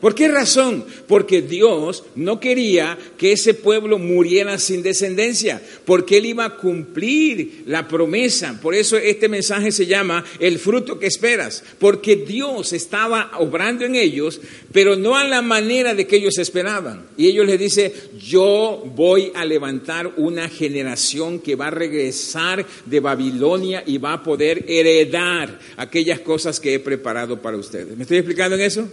¿Por 0.00 0.14
qué 0.14 0.28
razón? 0.28 0.84
Porque 1.06 1.42
Dios 1.42 2.04
no 2.14 2.38
quería 2.38 2.98
que 3.16 3.32
ese 3.32 3.54
pueblo 3.54 3.98
muriera 3.98 4.58
sin 4.58 4.82
descendencia, 4.82 5.62
porque 5.84 6.18
Él 6.18 6.26
iba 6.26 6.44
a 6.44 6.56
cumplir 6.56 7.62
la 7.66 7.88
promesa. 7.88 8.58
Por 8.60 8.74
eso 8.74 8.96
este 8.98 9.28
mensaje 9.28 9.72
se 9.72 9.86
llama 9.86 10.24
el 10.38 10.58
fruto 10.58 10.98
que 10.98 11.06
esperas, 11.06 11.64
porque 11.78 12.16
Dios 12.16 12.72
estaba 12.72 13.32
obrando 13.38 13.84
en 13.84 13.94
ellos, 13.94 14.40
pero 14.72 14.96
no 14.96 15.16
a 15.16 15.24
la 15.24 15.40
manera 15.40 15.94
de 15.94 16.06
que 16.06 16.16
ellos 16.16 16.38
esperaban. 16.38 17.06
Y 17.16 17.28
ellos 17.28 17.46
les 17.46 17.58
dice, 17.58 17.94
yo 18.18 18.84
voy 18.94 19.32
a 19.34 19.44
levantar 19.44 20.12
una 20.16 20.48
generación 20.48 21.38
que 21.38 21.56
va 21.56 21.68
a 21.68 21.70
regresar 21.70 22.66
de 22.84 23.00
Babilonia 23.00 23.82
y 23.86 23.98
va 23.98 24.14
a 24.14 24.22
poder 24.22 24.64
heredar 24.68 25.58
aquellas 25.76 26.20
cosas 26.20 26.60
que 26.60 26.74
he 26.74 26.80
preparado 26.80 27.40
para 27.40 27.56
ustedes. 27.56 27.96
¿Me 27.96 28.02
estoy 28.02 28.18
explicando 28.18 28.56
en 28.56 28.62
eso? 28.62 28.88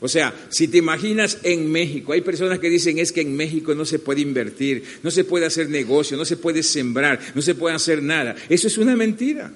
O 0.00 0.08
sea, 0.08 0.32
si 0.48 0.68
te 0.68 0.78
imaginas 0.78 1.38
en 1.42 1.70
México, 1.70 2.12
hay 2.12 2.20
personas 2.20 2.58
que 2.58 2.70
dicen 2.70 2.98
es 2.98 3.10
que 3.10 3.20
en 3.20 3.34
México 3.34 3.74
no 3.74 3.84
se 3.84 3.98
puede 3.98 4.20
invertir, 4.20 4.84
no 5.02 5.10
se 5.10 5.24
puede 5.24 5.46
hacer 5.46 5.68
negocio, 5.68 6.16
no 6.16 6.24
se 6.24 6.36
puede 6.36 6.62
sembrar, 6.62 7.18
no 7.34 7.42
se 7.42 7.54
puede 7.54 7.74
hacer 7.74 8.02
nada. 8.02 8.36
Eso 8.48 8.68
es 8.68 8.78
una 8.78 8.94
mentira. 8.94 9.52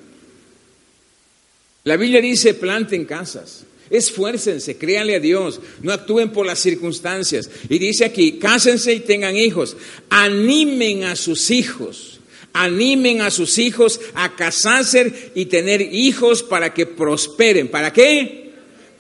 La 1.85 1.97
Biblia 1.97 2.21
dice 2.21 2.55
planten 2.55 3.05
casas, 3.05 3.65
esfuércense, 3.91 4.77
créanle 4.77 5.17
a 5.17 5.21
Dios, 5.21 5.61
no 5.83 5.93
actúen 5.93 6.31
por 6.31 6.45
las 6.45 6.59
circunstancias. 6.59 7.49
Y 7.69 7.79
dice 7.79 8.05
aquí, 8.05 8.39
cásense 8.39 8.95
y 8.95 9.01
tengan 9.01 9.37
hijos, 9.37 9.77
animen 10.09 11.05
a 11.05 11.15
sus 11.15 11.53
hijos, 11.53 12.21
animen 12.53 13.21
a 13.21 13.31
sus 13.31 13.59
hijos 13.59 14.01
a 14.15 14.35
casarse 14.35 15.33
y 15.37 15.47
tener 15.47 15.83
hijos 15.83 16.43
para 16.43 16.75
que 16.75 16.87
prosperen. 16.87 17.69
¿Para 17.69 17.93
qué? 17.93 18.42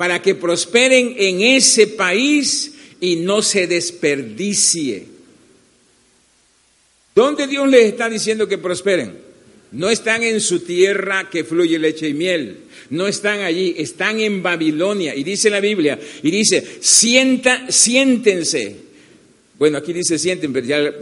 Para 0.02 0.20
que 0.20 0.34
prosperen 0.34 1.14
en 1.16 1.42
ese 1.42 1.86
país 1.86 2.72
y 3.00 3.14
no 3.14 3.40
se 3.40 3.68
desperdicie. 3.68 5.04
¿Dónde 7.14 7.46
Dios 7.46 7.68
les 7.68 7.84
está 7.84 8.10
diciendo 8.10 8.48
que 8.48 8.58
prosperen? 8.58 9.16
No 9.70 9.88
están 9.90 10.24
en 10.24 10.40
su 10.40 10.58
tierra 10.58 11.30
que 11.30 11.44
fluye 11.44 11.78
leche 11.78 12.08
y 12.08 12.14
miel. 12.14 12.56
No 12.90 13.06
están 13.06 13.42
allí, 13.42 13.76
están 13.78 14.18
en 14.18 14.42
Babilonia. 14.42 15.14
Y 15.14 15.22
dice 15.22 15.48
la 15.50 15.60
Biblia, 15.60 15.96
y 16.20 16.32
dice, 16.32 16.66
sienta, 16.80 17.70
siéntense. 17.70 18.74
Bueno, 19.56 19.78
aquí 19.78 19.92
dice 19.92 20.18
sienten, 20.18 20.52
pero 20.52 20.66
ya 20.66 20.98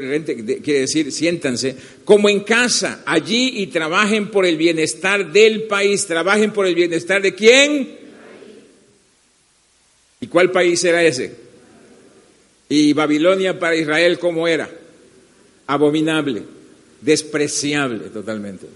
quiere 0.63 0.81
decir 0.81 1.11
siéntanse, 1.11 1.75
como 2.05 2.29
en 2.29 2.41
casa, 2.41 3.03
allí 3.07 3.63
y 3.63 3.69
trabajen 3.69 4.31
por 4.31 4.45
el 4.45 4.59
bienestar 4.59 5.33
del 5.33 5.63
país. 5.63 6.05
¿Trabajen 6.05 6.53
por 6.53 6.67
el 6.67 6.75
bienestar 6.75 7.23
de 7.23 7.35
quién? 7.35 8.00
¿Y 10.21 10.27
cuál 10.27 10.51
país 10.51 10.85
era 10.85 11.03
ese? 11.03 11.35
Y 12.69 12.93
Babilonia 12.93 13.59
para 13.59 13.75
Israel, 13.75 14.19
¿cómo 14.19 14.47
era? 14.47 14.71
Abominable, 15.67 16.43
despreciable 17.01 18.11
totalmente. 18.11 18.67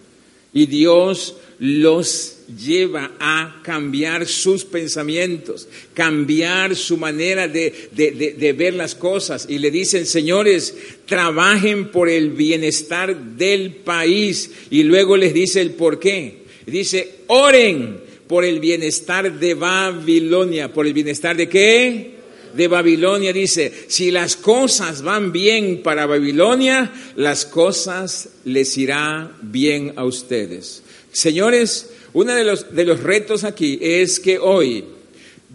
Y 0.52 0.66
Dios 0.66 1.36
los 1.58 2.38
lleva 2.64 3.12
a 3.18 3.60
cambiar 3.62 4.26
sus 4.26 4.64
pensamientos, 4.64 5.68
cambiar 5.94 6.76
su 6.76 6.96
manera 6.96 7.48
de, 7.48 7.90
de, 7.92 8.52
ver 8.52 8.74
las 8.74 8.94
cosas. 8.94 9.46
Y 9.48 9.58
le 9.58 9.70
dicen, 9.70 10.06
señores, 10.06 10.74
trabajen 11.06 11.90
por 11.90 12.08
el 12.08 12.30
bienestar 12.30 13.36
del 13.36 13.72
país. 13.76 14.50
Y 14.70 14.84
luego 14.84 15.16
les 15.16 15.34
dice 15.34 15.60
el 15.60 15.72
por 15.72 15.98
qué. 15.98 16.44
Dice, 16.66 17.14
oren 17.26 18.03
por 18.26 18.45
el 18.45 18.61
bienestar 18.61 19.38
de 19.38 19.54
Babilonia. 19.54 20.73
¿Por 20.73 20.87
el 20.87 20.93
bienestar 20.93 21.37
de 21.37 21.49
qué? 21.49 22.14
De 22.54 22.69
Babilonia 22.69 23.33
dice, 23.33 23.73
si 23.88 24.11
las 24.11 24.37
cosas 24.37 25.02
van 25.02 25.33
bien 25.33 25.83
para 25.83 26.07
Babilonia, 26.07 26.93
las 27.16 27.45
cosas 27.45 28.28
les 28.45 28.78
irá 28.78 29.33
bien 29.43 29.93
a 29.97 30.04
ustedes. 30.04 30.83
Señores, 31.11 31.90
uno 32.12 32.33
de 32.33 32.45
los, 32.45 32.75
de 32.75 32.85
los 32.85 33.00
retos 33.00 33.43
aquí 33.43 33.78
es 33.81 34.21
que 34.21 34.38
hoy 34.38 34.85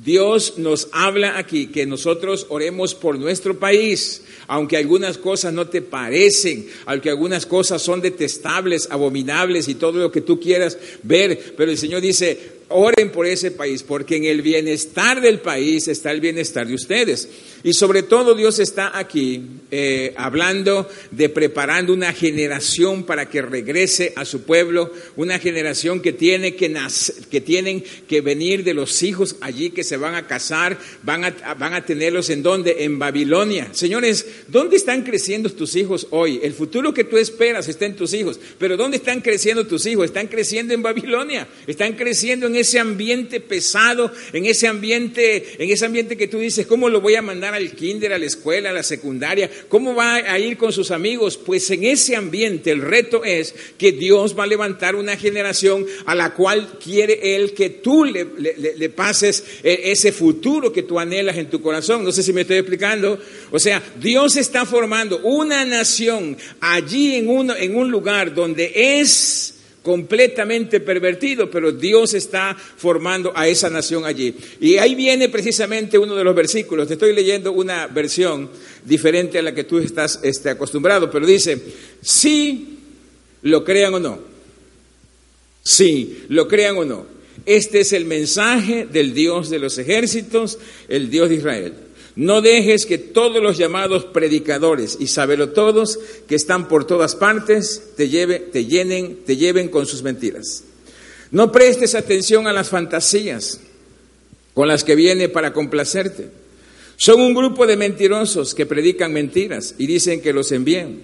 Dios 0.03 0.57
nos 0.57 0.87
habla 0.91 1.37
aquí 1.37 1.67
que 1.67 1.85
nosotros 1.85 2.47
oremos 2.49 2.95
por 2.95 3.17
nuestro 3.17 3.59
país, 3.59 4.21
aunque 4.47 4.77
algunas 4.77 5.17
cosas 5.17 5.53
no 5.53 5.67
te 5.67 5.81
parecen, 5.81 6.67
aunque 6.85 7.09
algunas 7.09 7.45
cosas 7.45 7.81
son 7.81 8.01
detestables, 8.01 8.87
abominables 8.91 9.67
y 9.67 9.75
todo 9.75 9.99
lo 9.99 10.11
que 10.11 10.21
tú 10.21 10.39
quieras 10.39 10.77
ver, 11.03 11.53
pero 11.57 11.71
el 11.71 11.77
Señor 11.77 12.01
dice, 12.01 12.58
oren 12.69 13.11
por 13.11 13.25
ese 13.25 13.51
país, 13.51 13.83
porque 13.83 14.15
en 14.15 14.25
el 14.25 14.41
bienestar 14.41 15.21
del 15.21 15.39
país 15.39 15.87
está 15.87 16.11
el 16.11 16.21
bienestar 16.21 16.67
de 16.67 16.75
ustedes. 16.75 17.29
Y 17.63 17.73
sobre 17.73 18.03
todo 18.03 18.35
Dios 18.35 18.59
está 18.59 18.97
aquí 18.97 19.43
eh, 19.69 20.13
hablando 20.15 20.87
de 21.11 21.27
preparando 21.29 21.93
una 21.93 22.13
generación 22.13 23.03
para 23.03 23.29
que 23.29 23.41
regrese 23.41 24.13
a 24.15 24.23
su 24.23 24.43
pueblo, 24.43 24.93
una 25.17 25.39
generación 25.39 26.01
que 26.01 26.13
tiene 26.13 26.55
que 26.55 26.69
que 27.29 27.41
tienen 27.41 27.83
que 28.07 28.21
venir 28.21 28.63
de 28.63 28.73
los 28.73 29.03
hijos 29.03 29.35
allí 29.41 29.71
que 29.71 29.83
se 29.83 29.97
van 29.97 30.15
a 30.15 30.27
casar, 30.27 30.77
van 31.03 31.25
a, 31.25 31.55
van 31.55 31.73
a 31.73 31.83
tenerlos 31.83 32.29
en 32.29 32.43
donde, 32.43 32.83
en 32.83 32.97
Babilonia. 32.97 33.69
Señores, 33.73 34.25
¿dónde 34.47 34.77
están 34.77 35.03
creciendo 35.03 35.49
tus 35.49 35.75
hijos 35.75 36.07
hoy? 36.11 36.39
El 36.43 36.53
futuro 36.53 36.93
que 36.93 37.03
tú 37.03 37.17
esperas 37.17 37.67
está 37.67 37.85
en 37.85 37.95
tus 37.95 38.13
hijos, 38.13 38.39
pero 38.57 38.77
¿dónde 38.77 38.97
están 38.97 39.21
creciendo 39.21 39.67
tus 39.67 39.85
hijos? 39.85 40.05
Están 40.05 40.27
creciendo 40.27 40.73
en 40.73 40.81
Babilonia, 40.81 41.47
están 41.67 41.93
creciendo 41.93 42.47
en 42.47 42.55
ese 42.59 42.79
ambiente 42.79 43.39
pesado, 43.39 44.11
en 44.33 44.45
ese 44.45 44.67
ambiente, 44.67 45.63
en 45.63 45.69
ese 45.69 45.85
ambiente 45.85 46.17
que 46.17 46.27
tú 46.27 46.39
dices, 46.39 46.67
¿cómo 46.67 46.89
lo 46.89 47.01
voy 47.01 47.15
a 47.15 47.21
mandar 47.21 47.53
al 47.53 47.71
kinder, 47.71 48.13
a 48.13 48.17
la 48.17 48.25
escuela, 48.25 48.69
a 48.69 48.73
la 48.73 48.83
secundaria? 48.83 49.49
¿Cómo 49.67 49.95
va 49.95 50.15
a 50.15 50.39
ir 50.39 50.57
con 50.57 50.71
sus 50.71 50.91
amigos? 50.91 51.37
Pues 51.37 51.69
en 51.71 51.83
ese 51.83 52.15
ambiente 52.15 52.71
el 52.71 52.81
reto 52.81 53.23
es 53.23 53.55
que 53.77 53.91
Dios 53.91 54.37
va 54.37 54.43
a 54.43 54.47
levantar 54.47 54.95
una 54.95 55.17
generación 55.17 55.85
a 56.05 56.15
la 56.15 56.33
cual 56.33 56.77
quiere 56.83 57.35
Él 57.35 57.53
que 57.53 57.69
tú 57.69 58.05
le, 58.05 58.89
pases 58.89 59.43
e, 59.63 59.91
ese 59.91 60.11
futuro 60.11 60.71
que 60.71 60.83
tú 60.83 60.99
anhelas 60.99 61.37
en 61.37 61.49
tu 61.49 61.61
corazón. 61.61 62.03
No 62.03 62.11
sé 62.11 62.23
si 62.23 62.33
me 62.33 62.41
estoy 62.41 62.57
explicando. 62.57 63.19
O 63.51 63.59
sea, 63.59 63.81
Dios 63.99 64.35
está 64.35 64.65
formando 64.65 65.19
una 65.19 65.65
nación 65.65 66.37
allí 66.59 67.15
en, 67.15 67.29
en 67.51 67.75
un 67.75 67.91
lugar 67.91 68.33
donde 68.33 68.71
es 68.75 69.58
completamente 69.89 70.81
pervertido, 70.81 71.49
pero 71.49 71.71
Dios 71.71 72.13
está 72.13 72.55
formando 72.55 73.33
a 73.35 73.47
esa 73.47 73.71
nación 73.71 74.05
allí. 74.05 74.35
Y 74.61 74.77
ahí 74.77 74.93
viene 74.93 75.29
precisamente 75.29 75.97
uno 75.97 76.15
de 76.15 76.23
los 76.23 76.35
versículos. 76.35 76.87
Te 76.87 76.93
estoy 76.93 77.11
leyendo 77.11 77.51
una 77.51 77.87
versión 77.87 78.51
diferente 78.85 79.39
a 79.39 79.41
la 79.41 79.55
que 79.55 79.63
tú 79.63 79.79
estás 79.79 80.19
este, 80.21 80.51
acostumbrado, 80.51 81.09
pero 81.09 81.25
dice, 81.25 81.59
si 82.03 82.77
lo 83.41 83.63
crean 83.63 83.95
o 83.95 83.99
no, 83.99 84.19
si 85.63 86.25
lo 86.29 86.47
crean 86.47 86.77
o 86.77 86.85
no. 86.85 87.07
Este 87.47 87.79
es 87.79 87.91
el 87.91 88.05
mensaje 88.05 88.85
del 88.85 89.15
Dios 89.15 89.49
de 89.49 89.57
los 89.57 89.79
ejércitos, 89.79 90.59
el 90.87 91.09
Dios 91.09 91.29
de 91.29 91.35
Israel. 91.35 91.73
No 92.19 92.41
dejes 92.41 92.85
que 92.85 92.97
todos 92.97 93.41
los 93.41 93.57
llamados 93.57 94.03
predicadores 94.03 94.97
y 94.99 95.07
sabelo 95.07 95.51
todos 95.51 95.97
que 96.27 96.35
están 96.35 96.67
por 96.67 96.85
todas 96.85 97.15
partes 97.15 97.93
te, 97.95 98.09
lleve, 98.09 98.39
te 98.39 98.65
llenen, 98.65 99.19
te 99.25 99.37
lleven 99.37 99.69
con 99.69 99.85
sus 99.85 100.03
mentiras. 100.03 100.65
No 101.31 101.49
prestes 101.49 101.95
atención 101.95 102.45
a 102.45 102.51
las 102.51 102.67
fantasías 102.67 103.61
con 104.53 104.67
las 104.67 104.83
que 104.83 104.95
viene 104.95 105.29
para 105.29 105.53
complacerte. 105.53 106.27
Son 106.97 107.21
un 107.21 107.33
grupo 107.33 107.65
de 107.65 107.77
mentirosos 107.77 108.53
que 108.53 108.65
predican 108.65 109.13
mentiras 109.13 109.75
y 109.77 109.87
dicen 109.87 110.19
que 110.19 110.33
los 110.33 110.51
envíen. 110.51 111.01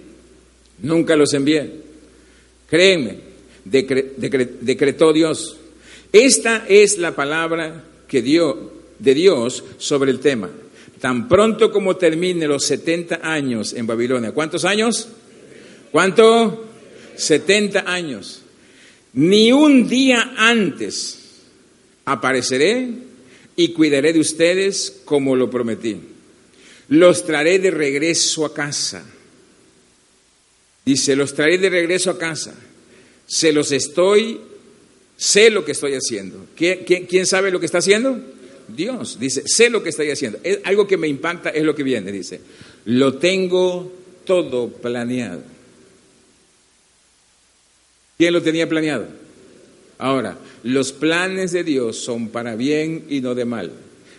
Nunca 0.82 1.16
los 1.16 1.32
envíen. 1.32 1.82
Créeme, 2.68 3.20
decretó 3.64 5.14
Dios. 5.14 5.56
Esta 6.12 6.66
es 6.68 6.98
la 6.98 7.16
palabra 7.16 7.84
que 8.06 8.20
dio 8.20 8.70
de 8.98 9.14
Dios 9.14 9.64
sobre 9.78 10.10
el 10.10 10.20
tema 10.20 10.50
tan 11.00 11.28
pronto 11.28 11.70
como 11.70 11.96
termine 11.96 12.46
los 12.46 12.64
70 12.64 13.20
años 13.22 13.72
en 13.72 13.86
Babilonia. 13.86 14.32
¿Cuántos 14.32 14.64
años? 14.64 15.08
¿Cuánto? 15.90 16.68
70 17.16 17.84
años. 17.90 18.42
Ni 19.12 19.52
un 19.52 19.88
día 19.88 20.34
antes 20.36 21.18
apareceré 22.04 22.88
y 23.56 23.68
cuidaré 23.68 24.12
de 24.12 24.20
ustedes 24.20 25.02
como 25.04 25.34
lo 25.34 25.50
prometí. 25.50 25.98
Los 26.88 27.24
traeré 27.24 27.58
de 27.58 27.70
regreso 27.70 28.44
a 28.44 28.54
casa. 28.54 29.04
Dice, 30.84 31.16
los 31.16 31.34
traeré 31.34 31.58
de 31.58 31.70
regreso 31.70 32.10
a 32.10 32.18
casa. 32.18 32.54
Se 33.26 33.52
los 33.52 33.72
estoy, 33.72 34.40
sé 35.16 35.50
lo 35.50 35.64
que 35.64 35.72
estoy 35.72 35.94
haciendo. 35.94 36.46
¿Quién, 36.54 37.26
sabe 37.26 37.50
lo 37.50 37.58
que 37.58 37.66
está 37.66 37.78
haciendo? 37.78 38.20
Dios. 38.68 39.18
Dice, 39.18 39.42
sé 39.46 39.70
lo 39.70 39.82
que 39.82 39.90
estoy 39.90 40.10
haciendo. 40.10 40.38
Es, 40.42 40.60
algo 40.64 40.86
que 40.86 40.96
me 40.96 41.08
impacta 41.08 41.50
es 41.50 41.64
lo 41.64 41.74
que 41.74 41.82
viene, 41.82 42.12
dice. 42.12 42.40
Lo 42.86 43.14
tengo 43.14 43.92
todo 44.24 44.68
planeado. 44.68 45.42
¿Quién 48.16 48.32
lo 48.32 48.42
tenía 48.42 48.68
planeado? 48.68 49.06
Ahora, 49.98 50.38
los 50.62 50.92
planes 50.92 51.52
de 51.52 51.64
Dios 51.64 51.96
son 51.96 52.28
para 52.28 52.54
bien 52.56 53.06
y 53.08 53.20
no 53.20 53.34
de 53.34 53.44
mal. 53.44 53.72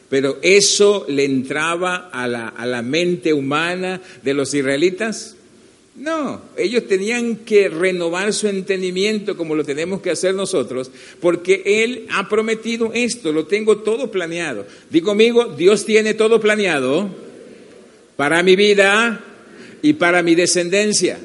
Pero 0.09 0.37
eso 0.41 1.05
le 1.07 1.25
entraba 1.25 2.09
a 2.11 2.27
la, 2.27 2.49
a 2.49 2.65
la 2.65 2.81
mente 2.81 3.33
humana 3.33 4.01
de 4.23 4.33
los 4.33 4.53
israelitas. 4.53 5.36
No, 5.97 6.41
ellos 6.55 6.87
tenían 6.87 7.37
que 7.37 7.69
renovar 7.69 8.31
su 8.31 8.47
entendimiento 8.47 9.35
como 9.35 9.55
lo 9.55 9.63
tenemos 9.63 9.99
que 9.99 10.11
hacer 10.11 10.35
nosotros, 10.35 10.91
porque 11.19 11.63
Él 11.65 12.05
ha 12.11 12.29
prometido 12.29 12.91
esto, 12.93 13.31
lo 13.31 13.47
tengo 13.47 13.79
todo 13.79 14.11
planeado. 14.11 14.67
Digo 14.91 15.09
amigo, 15.09 15.45
Dios 15.57 15.85
tiene 15.85 16.13
todo 16.13 16.39
planeado 16.39 17.09
para 18.15 18.43
mi 18.43 18.55
vida 18.55 19.23
y 19.81 19.93
para 19.93 20.21
mi 20.21 20.35
descendencia. 20.35 21.17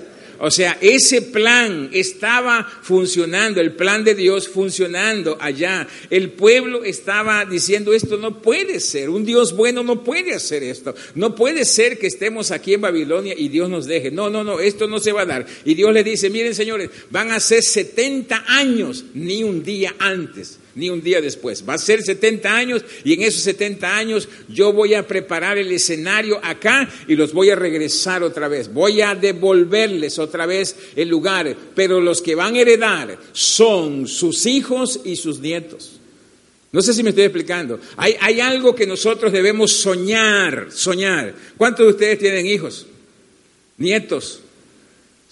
O 0.44 0.50
sea, 0.50 0.76
ese 0.80 1.22
plan 1.22 1.90
estaba 1.92 2.68
funcionando, 2.82 3.60
el 3.60 3.76
plan 3.76 4.02
de 4.02 4.16
Dios 4.16 4.48
funcionando 4.48 5.38
allá. 5.40 5.86
El 6.10 6.30
pueblo 6.30 6.82
estaba 6.82 7.44
diciendo 7.44 7.92
esto 7.92 8.16
no 8.16 8.42
puede 8.42 8.80
ser, 8.80 9.08
un 9.08 9.24
Dios 9.24 9.54
bueno 9.54 9.84
no 9.84 10.02
puede 10.02 10.34
hacer 10.34 10.64
esto. 10.64 10.96
No 11.14 11.36
puede 11.36 11.64
ser 11.64 11.96
que 11.96 12.08
estemos 12.08 12.50
aquí 12.50 12.74
en 12.74 12.80
Babilonia 12.80 13.34
y 13.38 13.50
Dios 13.50 13.70
nos 13.70 13.86
deje. 13.86 14.10
No, 14.10 14.30
no, 14.30 14.42
no, 14.42 14.58
esto 14.58 14.88
no 14.88 14.98
se 14.98 15.12
va 15.12 15.22
a 15.22 15.26
dar. 15.26 15.46
Y 15.64 15.74
Dios 15.74 15.94
le 15.94 16.02
dice, 16.02 16.28
miren 16.28 16.56
señores, 16.56 16.90
van 17.10 17.30
a 17.30 17.38
ser 17.38 17.62
70 17.62 18.44
años, 18.48 19.04
ni 19.14 19.44
un 19.44 19.62
día 19.62 19.94
antes 20.00 20.58
ni 20.74 20.90
un 20.90 21.02
día 21.02 21.20
después. 21.20 21.64
Va 21.68 21.74
a 21.74 21.78
ser 21.78 22.02
70 22.02 22.54
años 22.54 22.84
y 23.04 23.12
en 23.14 23.22
esos 23.22 23.42
70 23.42 23.96
años 23.96 24.28
yo 24.48 24.72
voy 24.72 24.94
a 24.94 25.06
preparar 25.06 25.58
el 25.58 25.70
escenario 25.72 26.40
acá 26.42 26.88
y 27.06 27.14
los 27.16 27.32
voy 27.32 27.50
a 27.50 27.56
regresar 27.56 28.22
otra 28.22 28.48
vez. 28.48 28.72
Voy 28.72 29.00
a 29.00 29.14
devolverles 29.14 30.18
otra 30.18 30.46
vez 30.46 30.76
el 30.96 31.08
lugar, 31.08 31.54
pero 31.74 32.00
los 32.00 32.22
que 32.22 32.34
van 32.34 32.54
a 32.54 32.60
heredar 32.60 33.18
son 33.32 34.06
sus 34.06 34.46
hijos 34.46 35.00
y 35.04 35.16
sus 35.16 35.40
nietos. 35.40 35.98
No 36.72 36.80
sé 36.80 36.94
si 36.94 37.02
me 37.02 37.10
estoy 37.10 37.24
explicando. 37.24 37.78
Hay, 37.96 38.16
hay 38.18 38.40
algo 38.40 38.74
que 38.74 38.86
nosotros 38.86 39.30
debemos 39.30 39.72
soñar, 39.72 40.68
soñar. 40.70 41.34
¿Cuántos 41.58 41.84
de 41.84 41.92
ustedes 41.92 42.18
tienen 42.18 42.46
hijos? 42.46 42.86
Nietos. 43.76 44.40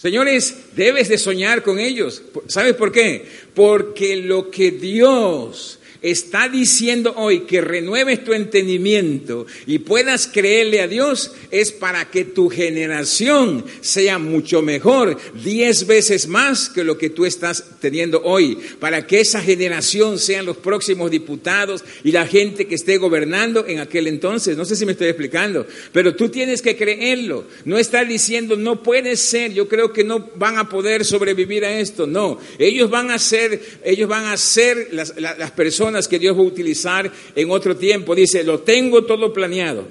Señores, 0.01 0.57
debes 0.75 1.11
de 1.11 1.19
soñar 1.19 1.63
con 1.63 1.79
ellos. 1.79 2.23
¿Sabes 2.47 2.75
por 2.75 2.91
qué? 2.91 3.27
Porque 3.55 4.17
lo 4.17 4.51
que 4.51 4.71
Dios 4.71 5.79
está 6.03 6.49
diciendo 6.49 7.15
hoy 7.17 7.41
que 7.41 7.61
renueves 7.61 8.25
tu 8.25 8.33
entendimiento 8.33 9.47
y 9.67 9.81
puedas 9.81 10.27
creerle 10.27 10.81
a 10.81 10.89
Dios 10.89 11.33
es 11.51 11.73
para 11.73 12.11
que 12.11 12.25
tu 12.25 12.49
generación 12.49 13.65
sea 13.81 14.19
mucho 14.19 14.63
mejor, 14.63 15.19
diez 15.43 15.87
veces 15.87 16.27
más 16.27 16.69
que 16.69 16.85
lo 16.85 16.97
que 16.97 17.11
tú 17.11 17.27
estás 17.27 17.65
teniendo 17.81 18.23
hoy, 18.23 18.59
para 18.79 19.07
que 19.07 19.21
esa 19.21 19.41
generación 19.41 20.19
sean 20.19 20.47
los 20.47 20.57
próximos 20.57 21.11
diputados 21.11 21.85
y 22.05 22.13
la 22.13 22.27
gente 22.27 22.67
que 22.67 22.75
esté 22.75 22.97
gobernando 22.97 23.67
en 23.67 23.81
aquel 23.81 24.07
entonces. 24.07 24.57
No 24.57 24.65
sé 24.65 24.77
si 24.77 24.87
me 24.87 24.93
estoy 24.93 25.09
explicando, 25.09 25.67
pero 25.93 26.15
tú 26.15 26.29
tienes 26.29 26.63
que 26.63 26.77
creerlo. 26.77 27.45
No 27.65 27.79
estar 27.79 28.07
diciendo, 28.07 28.57
no 28.57 28.83
puede 28.83 29.17
ser, 29.17 29.53
yo 29.53 29.69
creo 29.69 29.93
que 29.93 30.05
no 30.05 30.31
van 30.37 30.59
a 30.59 30.69
poder 30.69 31.05
sobrevivir 31.05 31.65
a 31.65 31.79
esto. 31.79 32.07
No, 32.07 32.39
ellos 32.59 32.91
van 32.91 33.11
a 33.11 33.19
ser, 33.19 33.61
ellos 33.85 34.09
van 34.09 34.27
a 34.27 34.37
ser 34.37 34.89
las, 34.93 35.15
las 35.19 35.51
personas 35.51 35.90
que 36.09 36.19
Dios 36.19 36.37
va 36.37 36.41
a 36.41 36.45
utilizar 36.45 37.11
en 37.35 37.51
otro 37.51 37.77
tiempo. 37.77 38.15
Dice, 38.15 38.45
lo 38.45 38.61
tengo 38.61 39.05
todo 39.05 39.33
planeado. 39.33 39.87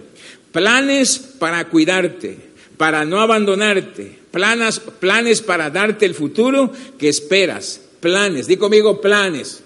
Planes 0.52 1.18
para 1.38 1.68
cuidarte, 1.70 2.38
para 2.78 3.06
no 3.06 3.20
abandonarte, 3.20 4.18
planes, 4.32 4.80
planes 4.80 5.42
para 5.42 5.70
darte 5.70 6.06
el 6.06 6.16
futuro 6.16 6.72
que 6.98 7.10
esperas. 7.10 7.82
Planes, 8.00 8.48
di 8.48 8.58
conmigo 8.58 9.02
planes. 9.02 9.64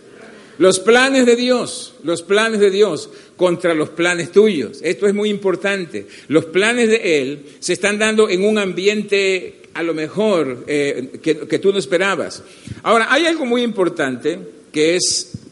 Los 0.58 0.80
planes 0.80 1.26
de 1.26 1.36
Dios, 1.36 1.96
los 2.04 2.22
planes 2.22 2.60
de 2.60 2.70
Dios 2.70 3.10
contra 3.38 3.74
los 3.74 3.90
planes 3.90 4.32
tuyos. 4.32 4.80
Esto 4.84 5.08
es 5.08 5.14
muy 5.14 5.30
importante. 5.30 6.08
Los 6.28 6.46
planes 6.46 6.90
de 6.90 7.22
Él 7.22 7.46
se 7.60 7.74
están 7.74 7.98
dando 7.98 8.30
en 8.30 8.44
un 8.44 8.58
ambiente 8.58 9.62
a 9.74 9.82
lo 9.82 9.94
mejor 9.94 10.66
eh, 10.68 11.20
que 11.22 11.60
tú 11.60 11.72
no 11.72 11.80
esperabas. 11.80 12.44
Ahora, 12.84 13.08
hay 13.10 13.26
algo 13.26 13.46
muy 13.46 13.64
importante 13.64 14.38
que 14.72 14.96
es 14.96 15.43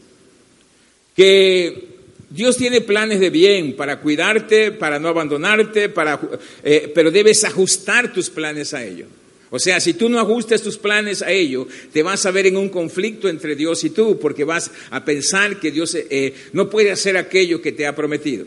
que 1.15 1.89
Dios 2.30 2.58
tiene 2.58 2.82
planes 2.82 3.19
de 3.19 3.30
bien 3.30 3.76
para 3.76 4.00
cuidarte, 4.00 4.71
para 4.71 5.00
no 5.00 5.10
abandonarte, 5.10 5.89
para, 5.89 6.19
eh, 6.63 6.91
pero 6.93 7.12
debes 7.12 7.43
ajustar 7.43 8.13
tus 8.13 8.30
planes 8.30 8.74
a 8.74 8.84
ello. 8.84 9.08
O 9.50 9.60
sea, 9.60 9.82
si 9.82 9.93
tú 9.95 10.08
no 10.08 10.17
ajustas 10.17 10.62
tus 10.62 10.78
planes 10.78 11.21
a 11.21 11.32
ello, 11.32 11.67
te 11.91 12.04
vas 12.04 12.26
a 12.26 12.32
ver 12.32 12.47
en 12.47 12.56
un 12.56 12.69
conflicto 12.69 13.28
entre 13.28 13.56
Dios 13.58 13.84
y 13.84 13.89
tú, 13.89 14.17
porque 14.17 14.45
vas 14.45 14.71
a 14.91 15.04
pensar 15.04 15.60
que 15.60 15.71
Dios 15.71 15.93
eh, 15.95 16.34
no 16.54 16.69
puede 16.69 16.89
hacer 16.89 17.17
aquello 17.17 17.62
que 17.62 17.74
te 17.74 17.86
ha 17.86 17.93
prometido. 17.93 18.45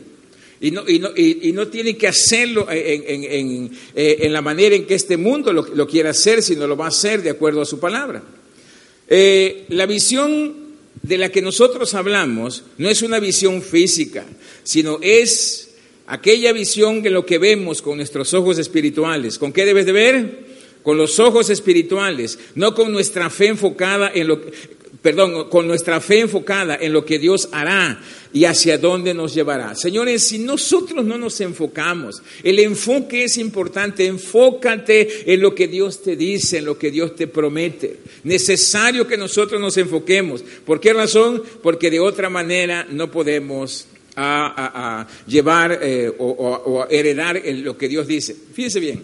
Y 0.59 0.71
no, 0.71 0.89
y 0.89 0.97
no, 0.97 1.09
y, 1.15 1.51
no 1.51 1.67
tiene 1.67 1.95
que 1.95 2.07
hacerlo 2.07 2.65
en, 2.71 3.69
eh, 3.93 4.27
la 4.29 4.41
manera 4.41 4.75
en 4.75 4.85
que 4.87 4.95
este 4.95 5.15
mundo 5.15 5.53
lo, 5.53 5.67
lo, 5.75 5.87
quiere 5.87 6.09
hacer, 6.09 6.41
sino 6.41 6.65
lo 6.65 6.75
va 6.75 6.85
a 6.85 6.87
hacer 6.87 7.21
de 7.21 7.29
acuerdo 7.29 7.61
a 7.61 7.65
su 7.65 7.79
palabra. 7.79 8.23
Eh, 9.07 9.65
la 9.69 9.85
visión 9.85 10.64
de 11.01 11.17
la 11.17 11.29
que 11.29 11.41
nosotros 11.41 11.93
hablamos 11.93 12.63
no 12.77 12.89
es 12.89 13.01
una 13.01 13.19
visión 13.19 13.61
física, 13.61 14.25
sino 14.63 14.99
es 15.01 15.75
aquella 16.07 16.53
visión 16.53 17.01
de 17.01 17.09
lo 17.09 17.25
que 17.25 17.37
vemos 17.37 17.81
con 17.81 17.97
nuestros 17.97 18.33
ojos 18.33 18.57
espirituales. 18.57 19.37
¿Con 19.37 19.53
qué 19.53 19.65
debes 19.65 19.85
de 19.85 19.91
ver? 19.91 20.45
Con 20.83 20.97
los 20.97 21.19
ojos 21.19 21.49
espirituales, 21.49 22.37
no 22.53 22.75
con 22.75 22.91
nuestra 22.91 23.29
fe 23.29 23.47
enfocada 23.47 24.11
en 24.13 24.27
lo 24.27 24.41
que, 24.41 24.51
perdón, 25.05 25.49
con 25.51 25.67
nuestra 25.67 26.01
fe 26.01 26.21
enfocada 26.21 26.79
en 26.81 26.91
lo 26.91 27.05
que 27.05 27.19
Dios 27.19 27.49
hará 27.51 28.01
y 28.33 28.45
hacia 28.45 28.79
dónde 28.79 29.13
nos 29.13 29.35
llevará. 29.35 29.75
Señores, 29.75 30.23
si 30.23 30.39
nosotros 30.39 31.05
no 31.05 31.15
nos 31.15 31.39
enfocamos, 31.41 32.23
el 32.41 32.57
enfoque 32.57 33.25
es 33.25 33.37
importante, 33.37 34.07
enfócate 34.07 35.31
en 35.31 35.41
lo 35.41 35.53
que 35.53 35.67
Dios 35.67 36.01
te 36.01 36.15
dice, 36.15 36.57
en 36.57 36.65
lo 36.65 36.79
que 36.79 36.89
Dios 36.89 37.15
te 37.15 37.27
promete. 37.27 37.99
Necesario 38.23 39.07
que 39.07 39.15
nosotros 39.15 39.61
nos 39.61 39.77
enfoquemos. 39.77 40.43
¿Por 40.65 40.79
qué 40.79 40.91
razón? 40.91 41.43
Porque 41.61 41.91
de 41.91 41.99
otra 41.99 42.31
manera 42.31 42.87
no 42.89 43.11
podemos 43.11 43.85
llevar 45.27 45.77
eh, 45.83 46.11
o, 46.17 46.87
heredar 46.89 47.39
lo 47.45 47.77
que 47.77 47.87
Dios 47.87 48.07
dice. 48.07 48.35
Fíjense 48.55 48.79
bien. 48.79 49.03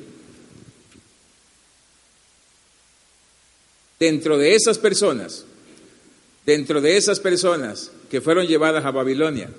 Dentro 3.99 4.39
de 4.39 4.55
esas 4.55 4.79
personas, 4.79 5.45
dentro 6.45 6.81
de 6.81 6.97
esas 6.97 7.19
personas 7.19 7.91
que 8.09 8.21
fueron 8.21 8.47
llevadas 8.47 8.85
a 8.85 8.91
Babilonia, 8.91 9.49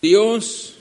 Dios 0.00 0.74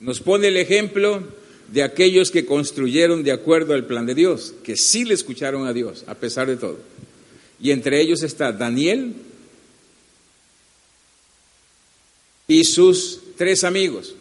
nos 0.00 0.20
pone 0.20 0.48
el 0.48 0.56
ejemplo 0.56 1.24
de 1.72 1.82
aquellos 1.82 2.30
que 2.30 2.46
construyeron 2.46 3.22
de 3.22 3.32
acuerdo 3.32 3.74
al 3.74 3.86
plan 3.86 4.06
de 4.06 4.14
Dios, 4.14 4.54
que 4.62 4.76
sí 4.76 5.04
le 5.04 5.14
escucharon 5.14 5.66
a 5.66 5.72
Dios, 5.72 6.04
a 6.06 6.14
pesar 6.14 6.46
de 6.46 6.56
todo. 6.56 6.78
Y 7.60 7.70
entre 7.70 8.00
ellos 8.00 8.22
está 8.22 8.52
Daniel 8.52 9.14
y 12.46 12.64
sus 12.64 13.20
tres 13.36 13.64
amigos. 13.64 14.14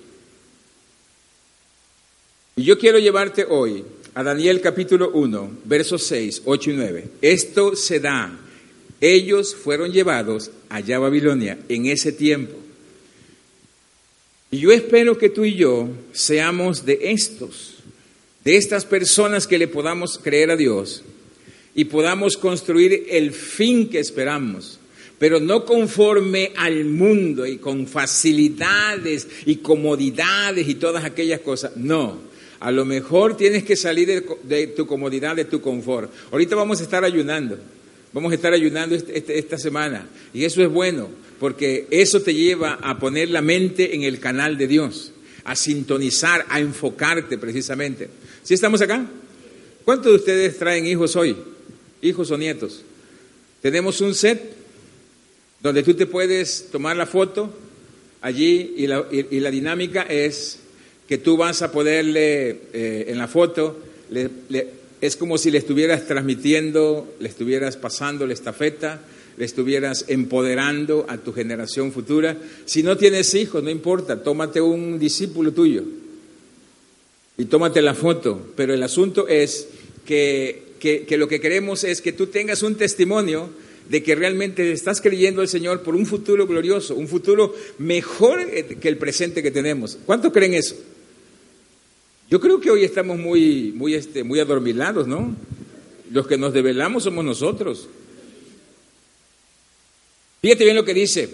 Y 2.55 2.63
yo 2.63 2.77
quiero 2.77 2.99
llevarte 2.99 3.45
hoy 3.49 3.83
a 4.13 4.23
Daniel 4.23 4.61
capítulo 4.61 5.11
1, 5.11 5.57
versos 5.65 6.03
6, 6.03 6.43
8 6.45 6.69
y 6.69 6.73
9. 6.73 7.09
Esto 7.21 7.75
se 7.75 7.99
da 7.99 8.39
ellos 9.03 9.53
fueron 9.53 9.91
llevados 9.91 10.51
allá 10.69 10.95
a 10.95 10.99
Babilonia 10.99 11.57
en 11.67 11.87
ese 11.87 12.11
tiempo. 12.11 12.57
Y 14.49 14.59
yo 14.59 14.71
espero 14.71 15.17
que 15.17 15.29
tú 15.29 15.43
y 15.43 15.55
yo 15.55 15.89
seamos 16.13 16.85
de 16.85 16.99
estos, 17.11 17.75
de 18.45 18.55
estas 18.55 18.85
personas 18.85 19.45
que 19.45 19.57
le 19.57 19.67
podamos 19.67 20.17
creer 20.17 20.51
a 20.51 20.55
Dios 20.55 21.03
y 21.75 21.85
podamos 21.85 22.37
construir 22.37 23.07
el 23.09 23.31
fin 23.31 23.89
que 23.89 23.99
esperamos, 23.99 24.79
pero 25.17 25.39
no 25.39 25.65
conforme 25.65 26.51
al 26.55 26.85
mundo 26.85 27.45
y 27.45 27.57
con 27.57 27.87
facilidades 27.87 29.27
y 29.45 29.57
comodidades 29.57 30.67
y 30.69 30.75
todas 30.75 31.03
aquellas 31.03 31.41
cosas. 31.41 31.75
No, 31.75 32.19
a 32.59 32.71
lo 32.71 32.85
mejor 32.85 33.35
tienes 33.35 33.63
que 33.63 33.75
salir 33.75 34.23
de, 34.43 34.67
tu 34.67 34.87
comodidad, 34.87 35.35
de 35.35 35.43
tu 35.43 35.59
confort. 35.59 36.09
Ahorita 36.31 36.55
vamos 36.55 36.79
a 36.79 36.83
estar 36.83 37.03
ayunando. 37.03 37.57
Vamos 38.13 38.31
a 38.31 38.35
estar 38.35 38.53
ayunando 38.53 38.95
este, 38.95 39.17
este, 39.17 39.39
esta 39.39 39.57
semana. 39.57 40.07
Y 40.33 40.45
eso 40.45 40.61
es 40.61 40.69
bueno, 40.69 41.09
porque 41.39 41.87
eso 41.89 42.21
te 42.21 42.33
lleva 42.33 42.75
a 42.75 42.99
poner 42.99 43.29
la 43.29 43.41
mente 43.41 43.95
en 43.95 44.03
el 44.03 44.19
canal 44.19 44.57
de 44.57 44.67
Dios, 44.67 45.11
a 45.43 45.55
sintonizar, 45.55 46.45
a 46.47 46.59
enfocarte 46.59 47.37
precisamente. 47.39 48.09
¿Sí 48.43 48.53
estamos 48.53 48.81
acá? 48.81 49.05
¿Cuántos 49.83 50.11
de 50.11 50.17
ustedes 50.17 50.57
traen 50.57 50.85
hijos 50.85 51.15
hoy? 51.15 51.35
Hijos 52.01 52.29
o 52.31 52.37
nietos. 52.37 52.83
Tenemos 53.61 53.99
un 54.01 54.13
set 54.13 54.55
donde 55.61 55.81
tú 55.81 55.93
te 55.93 56.05
puedes 56.05 56.69
tomar 56.71 56.95
la 56.95 57.05
foto 57.05 57.53
allí 58.21 58.75
y 58.77 58.87
la, 58.87 59.51
dinámica 59.51 60.03
es 60.03 60.59
que 61.07 61.17
tú 61.17 61.35
vas 61.35 61.61
a 61.61 61.71
poderle 61.71 62.59
eh, 62.73 63.05
en 63.07 63.17
la 63.17 63.27
foto 63.27 63.79
le, 64.09 64.29
es 65.03 65.17
como 65.17 65.37
si 65.37 65.51
le 65.51 65.57
estuvieras 65.57 66.07
transmitiendo, 66.07 67.15
le 67.19 67.27
estuvieras 67.27 67.75
pasando 67.75 68.25
la 68.25 68.31
estafeta, 68.31 69.01
le 69.35 69.43
estuvieras 69.43 70.05
empoderando 70.07 71.05
a 71.09 71.17
tu 71.17 71.33
generación 71.33 71.91
futura. 71.91 72.37
Si 72.63 72.83
no 72.83 72.95
tienes 72.95 73.33
hijos, 73.33 73.61
no 73.61 73.69
importa, 73.69 74.23
tómate 74.23 74.61
un 74.61 74.97
discípulo 74.97 75.51
tuyo 75.51 75.83
y 77.37 77.43
tómate 77.43 77.81
la 77.81 77.93
foto. 77.95 78.53
Pero 78.55 78.73
el 78.73 78.81
asunto 78.81 79.27
es 79.27 79.67
que, 80.05 80.63
que, 80.79 81.17
lo 81.17 81.27
que 81.27 81.41
queremos 81.41 81.83
es 81.83 82.01
que 82.01 82.13
tú 82.13 82.27
tengas 82.27 82.63
un 82.63 82.75
testimonio 82.75 83.49
de 83.89 84.01
que 84.03 84.15
realmente 84.15 84.71
estás 84.71 85.01
creyendo 85.01 85.41
al 85.41 85.49
Señor 85.49 85.81
por 85.81 85.97
un 85.97 86.05
futuro 86.05 86.47
glorioso, 86.47 86.95
un 86.95 87.09
futuro 87.09 87.53
mejor 87.77 88.49
que 88.49 88.87
el 88.87 88.97
presente 88.97 89.43
que 89.43 89.51
tenemos. 89.51 89.97
¿Cuántos 90.05 90.31
creen 90.31 90.53
eso? 90.53 90.77
Yo 92.29 92.39
creo 92.39 92.59
que 92.59 92.71
hoy 92.71 92.83
estamos 92.83 93.17
muy, 93.17 93.71
muy, 93.75 93.95
este, 93.95 94.23
muy 94.23 94.39
adormilados, 94.39 95.07
¿no? 95.07 95.35
Los 96.11 96.27
que 96.27 96.37
nos 96.37 96.53
develamos 96.53 97.03
somos 97.03 97.23
nosotros. 97.23 97.87
Fíjate 100.41 100.63
bien 100.63 100.75
lo 100.75 100.85
que 100.85 100.93
dice. 100.93 101.29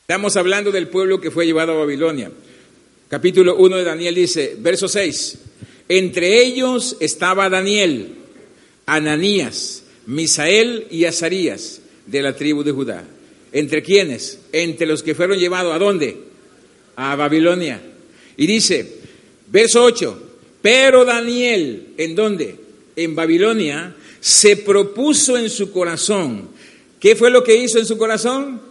Estamos 0.00 0.36
hablando 0.36 0.72
del 0.72 0.88
pueblo 0.88 1.20
que 1.20 1.30
fue 1.30 1.46
llevado 1.46 1.72
a 1.72 1.80
Babilonia. 1.80 2.32
Capítulo 3.08 3.56
1 3.56 3.76
de 3.76 3.84
Daniel 3.84 4.14
dice, 4.14 4.56
verso 4.58 4.88
6, 4.88 5.38
entre 5.88 6.42
ellos 6.42 6.96
estaba 7.00 7.48
Daniel, 7.48 8.14
Ananías, 8.86 9.84
Misael 10.06 10.86
y 10.90 11.04
Azarías 11.04 11.80
de 12.06 12.22
la 12.22 12.34
tribu 12.34 12.62
de 12.62 12.72
Judá. 12.72 13.04
¿Entre 13.52 13.82
quiénes? 13.82 14.40
Entre 14.52 14.86
los 14.86 15.02
que 15.02 15.14
fueron 15.14 15.38
llevados 15.38 15.74
a 15.74 15.78
dónde? 15.78 16.16
A 16.96 17.16
Babilonia. 17.16 17.80
Y 18.38 18.46
dice, 18.46 19.00
verso 19.48 19.82
8, 19.82 20.22
pero 20.62 21.04
Daniel, 21.04 21.88
¿en 21.98 22.14
dónde? 22.14 22.56
En 22.96 23.14
Babilonia, 23.14 23.94
se 24.20 24.56
propuso 24.56 25.36
en 25.36 25.50
su 25.50 25.72
corazón. 25.72 26.48
¿Qué 27.00 27.16
fue 27.16 27.30
lo 27.30 27.44
que 27.44 27.56
hizo 27.56 27.78
en 27.78 27.84
su 27.84 27.98
corazón? 27.98 28.62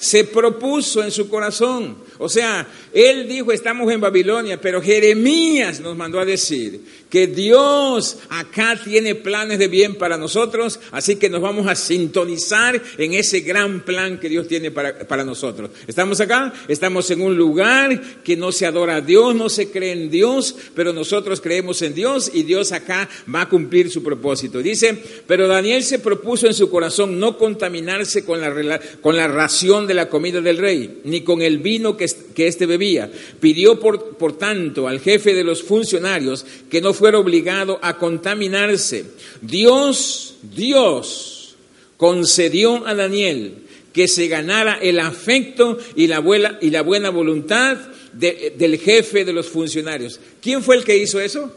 Se 0.00 0.24
propuso 0.24 1.04
en 1.04 1.12
su 1.12 1.28
corazón 1.28 1.96
o 2.22 2.28
sea, 2.28 2.66
él 2.92 3.26
dijo, 3.26 3.50
estamos 3.50 3.90
en 3.90 3.98
Babilonia, 3.98 4.60
pero 4.60 4.82
Jeremías 4.82 5.80
nos 5.80 5.96
mandó 5.96 6.20
a 6.20 6.26
decir 6.26 6.82
que 7.08 7.26
Dios 7.26 8.18
acá 8.28 8.78
tiene 8.84 9.14
planes 9.14 9.58
de 9.58 9.68
bien 9.68 9.94
para 9.94 10.18
nosotros, 10.18 10.78
así 10.92 11.16
que 11.16 11.30
nos 11.30 11.40
vamos 11.40 11.66
a 11.66 11.74
sintonizar 11.74 12.80
en 12.98 13.14
ese 13.14 13.40
gran 13.40 13.86
plan 13.86 14.20
que 14.20 14.28
Dios 14.28 14.46
tiene 14.46 14.70
para, 14.70 14.98
para 15.08 15.24
nosotros. 15.24 15.70
¿Estamos 15.86 16.20
acá? 16.20 16.52
Estamos 16.68 17.10
en 17.10 17.22
un 17.22 17.38
lugar 17.38 17.98
que 18.22 18.36
no 18.36 18.52
se 18.52 18.66
adora 18.66 18.96
a 18.96 19.00
Dios, 19.00 19.34
no 19.34 19.48
se 19.48 19.70
cree 19.70 19.92
en 19.92 20.10
Dios, 20.10 20.54
pero 20.74 20.92
nosotros 20.92 21.40
creemos 21.40 21.80
en 21.80 21.94
Dios 21.94 22.30
y 22.34 22.42
Dios 22.42 22.72
acá 22.72 23.08
va 23.34 23.42
a 23.42 23.48
cumplir 23.48 23.90
su 23.90 24.02
propósito. 24.02 24.58
Dice, 24.58 24.94
pero 25.26 25.48
Daniel 25.48 25.82
se 25.82 26.00
propuso 26.00 26.46
en 26.46 26.52
su 26.52 26.68
corazón 26.68 27.18
no 27.18 27.38
contaminarse 27.38 28.26
con 28.26 28.42
la, 28.42 28.78
con 29.00 29.16
la 29.16 29.26
ración 29.26 29.86
de 29.90 29.94
la 29.94 30.08
comida 30.08 30.40
del 30.40 30.56
rey, 30.56 31.00
ni 31.02 31.22
con 31.22 31.42
el 31.42 31.58
vino 31.58 31.96
que 31.96 32.06
éste 32.46 32.64
bebía. 32.64 33.10
Pidió, 33.40 33.80
por, 33.80 34.16
por 34.16 34.38
tanto, 34.38 34.86
al 34.86 35.00
jefe 35.00 35.34
de 35.34 35.42
los 35.42 35.64
funcionarios 35.64 36.46
que 36.70 36.80
no 36.80 36.94
fuera 36.94 37.18
obligado 37.18 37.80
a 37.82 37.98
contaminarse. 37.98 39.04
Dios, 39.42 40.36
Dios 40.54 41.56
concedió 41.96 42.86
a 42.86 42.94
Daniel 42.94 43.54
que 43.92 44.06
se 44.06 44.28
ganara 44.28 44.78
el 44.80 45.00
afecto 45.00 45.76
y 45.96 46.06
la 46.06 46.20
buena, 46.20 46.56
y 46.60 46.70
la 46.70 46.82
buena 46.82 47.10
voluntad 47.10 47.76
del 48.12 48.78
jefe 48.78 49.24
de 49.24 49.32
los 49.32 49.48
funcionarios. 49.48 50.20
¿Quién 50.40 50.62
fue 50.62 50.76
el 50.76 50.84
que 50.84 50.96
hizo 50.96 51.20
eso? 51.20 51.52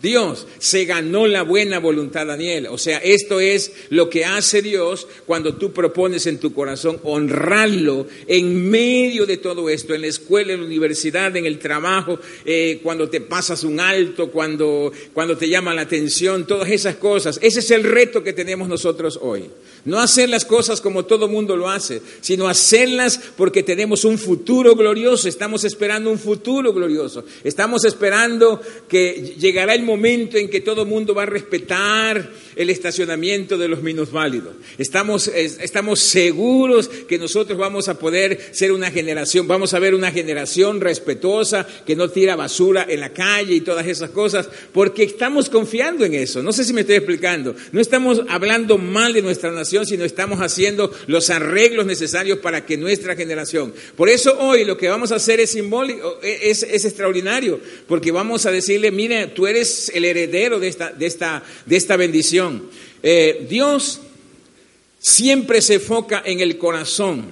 Dios 0.00 0.46
se 0.58 0.84
ganó 0.84 1.26
la 1.26 1.42
buena 1.42 1.78
voluntad 1.78 2.26
Daniel. 2.26 2.66
O 2.68 2.78
sea, 2.78 2.98
esto 2.98 3.40
es 3.40 3.72
lo 3.90 4.10
que 4.10 4.24
hace 4.24 4.62
Dios 4.62 5.06
cuando 5.26 5.54
tú 5.54 5.72
propones 5.72 6.26
en 6.26 6.38
tu 6.38 6.52
corazón 6.52 7.00
honrarlo 7.02 8.06
en 8.26 8.70
medio 8.70 9.26
de 9.26 9.38
todo 9.38 9.68
esto, 9.68 9.94
en 9.94 10.02
la 10.02 10.06
escuela, 10.08 10.52
en 10.52 10.60
la 10.60 10.66
universidad, 10.66 11.34
en 11.36 11.46
el 11.46 11.58
trabajo, 11.58 12.18
eh, 12.44 12.80
cuando 12.82 13.08
te 13.08 13.20
pasas 13.20 13.64
un 13.64 13.80
alto, 13.80 14.30
cuando, 14.30 14.92
cuando 15.14 15.36
te 15.36 15.48
llama 15.48 15.74
la 15.74 15.82
atención, 15.82 16.46
todas 16.46 16.70
esas 16.70 16.96
cosas. 16.96 17.38
Ese 17.42 17.60
es 17.60 17.70
el 17.70 17.84
reto 17.84 18.22
que 18.22 18.32
tenemos 18.32 18.68
nosotros 18.68 19.18
hoy. 19.22 19.44
No 19.86 20.00
hacer 20.00 20.28
las 20.28 20.44
cosas 20.44 20.80
como 20.80 21.04
todo 21.04 21.28
mundo 21.28 21.56
lo 21.56 21.68
hace, 21.68 22.02
sino 22.20 22.48
hacerlas 22.48 23.20
porque 23.36 23.62
tenemos 23.62 24.04
un 24.04 24.18
futuro 24.18 24.74
glorioso. 24.74 25.28
Estamos 25.28 25.62
esperando 25.62 26.10
un 26.10 26.18
futuro 26.18 26.72
glorioso. 26.72 27.24
Estamos 27.44 27.84
esperando 27.84 28.60
que 28.88 29.36
llegará 29.38 29.74
el 29.74 29.84
momento 29.84 30.38
en 30.38 30.50
que 30.50 30.60
todo 30.60 30.84
mundo 30.84 31.14
va 31.14 31.22
a 31.22 31.26
respetar 31.26 32.32
el 32.56 32.68
estacionamiento 32.68 33.56
de 33.56 33.68
los 33.68 33.80
minusválidos. 33.80 34.54
Estamos, 34.76 35.28
estamos 35.28 36.00
seguros 36.00 36.88
que 36.88 37.18
nosotros 37.18 37.56
vamos 37.56 37.88
a 37.88 37.96
poder 37.96 38.40
ser 38.50 38.72
una 38.72 38.90
generación, 38.90 39.46
vamos 39.46 39.72
a 39.72 39.78
ver 39.78 39.94
una 39.94 40.10
generación 40.10 40.80
respetuosa 40.80 41.64
que 41.86 41.94
no 41.94 42.08
tira 42.08 42.34
basura 42.34 42.86
en 42.88 43.00
la 43.00 43.12
calle 43.12 43.54
y 43.54 43.60
todas 43.60 43.86
esas 43.86 44.10
cosas, 44.10 44.48
porque 44.72 45.04
estamos 45.04 45.48
confiando 45.48 46.04
en 46.04 46.14
eso. 46.14 46.42
No 46.42 46.52
sé 46.52 46.64
si 46.64 46.72
me 46.72 46.80
estoy 46.80 46.96
explicando. 46.96 47.54
No 47.70 47.80
estamos 47.80 48.22
hablando 48.28 48.78
mal 48.78 49.12
de 49.12 49.22
nuestra 49.22 49.52
nación 49.52 49.75
sino 49.84 50.04
estamos 50.04 50.40
haciendo 50.40 50.92
los 51.06 51.30
arreglos 51.30 51.86
necesarios 51.86 52.38
para 52.38 52.64
que 52.64 52.76
nuestra 52.76 53.16
generación. 53.16 53.74
Por 53.96 54.08
eso 54.08 54.38
hoy 54.38 54.64
lo 54.64 54.76
que 54.76 54.88
vamos 54.88 55.12
a 55.12 55.16
hacer 55.16 55.40
es 55.40 55.50
simbólico, 55.50 56.18
es, 56.22 56.62
extraordinario, 56.62 57.60
porque 57.86 58.12
vamos 58.12 58.46
a 58.46 58.50
decirle, 58.50 58.90
mire, 58.90 59.28
tú 59.28 59.46
eres 59.46 59.90
el 59.94 60.04
heredero 60.04 60.58
de 60.58 60.68
esta, 60.68 60.92
de 60.92 61.06
esta, 61.06 61.42
de 61.64 61.76
esta 61.76 61.96
bendición. 61.96 62.68
Eh, 63.02 63.46
Dios 63.48 64.00
siempre 64.98 65.60
se 65.62 65.74
enfoca 65.74 66.22
en 66.24 66.40
el 66.40 66.58
corazón 66.58 67.26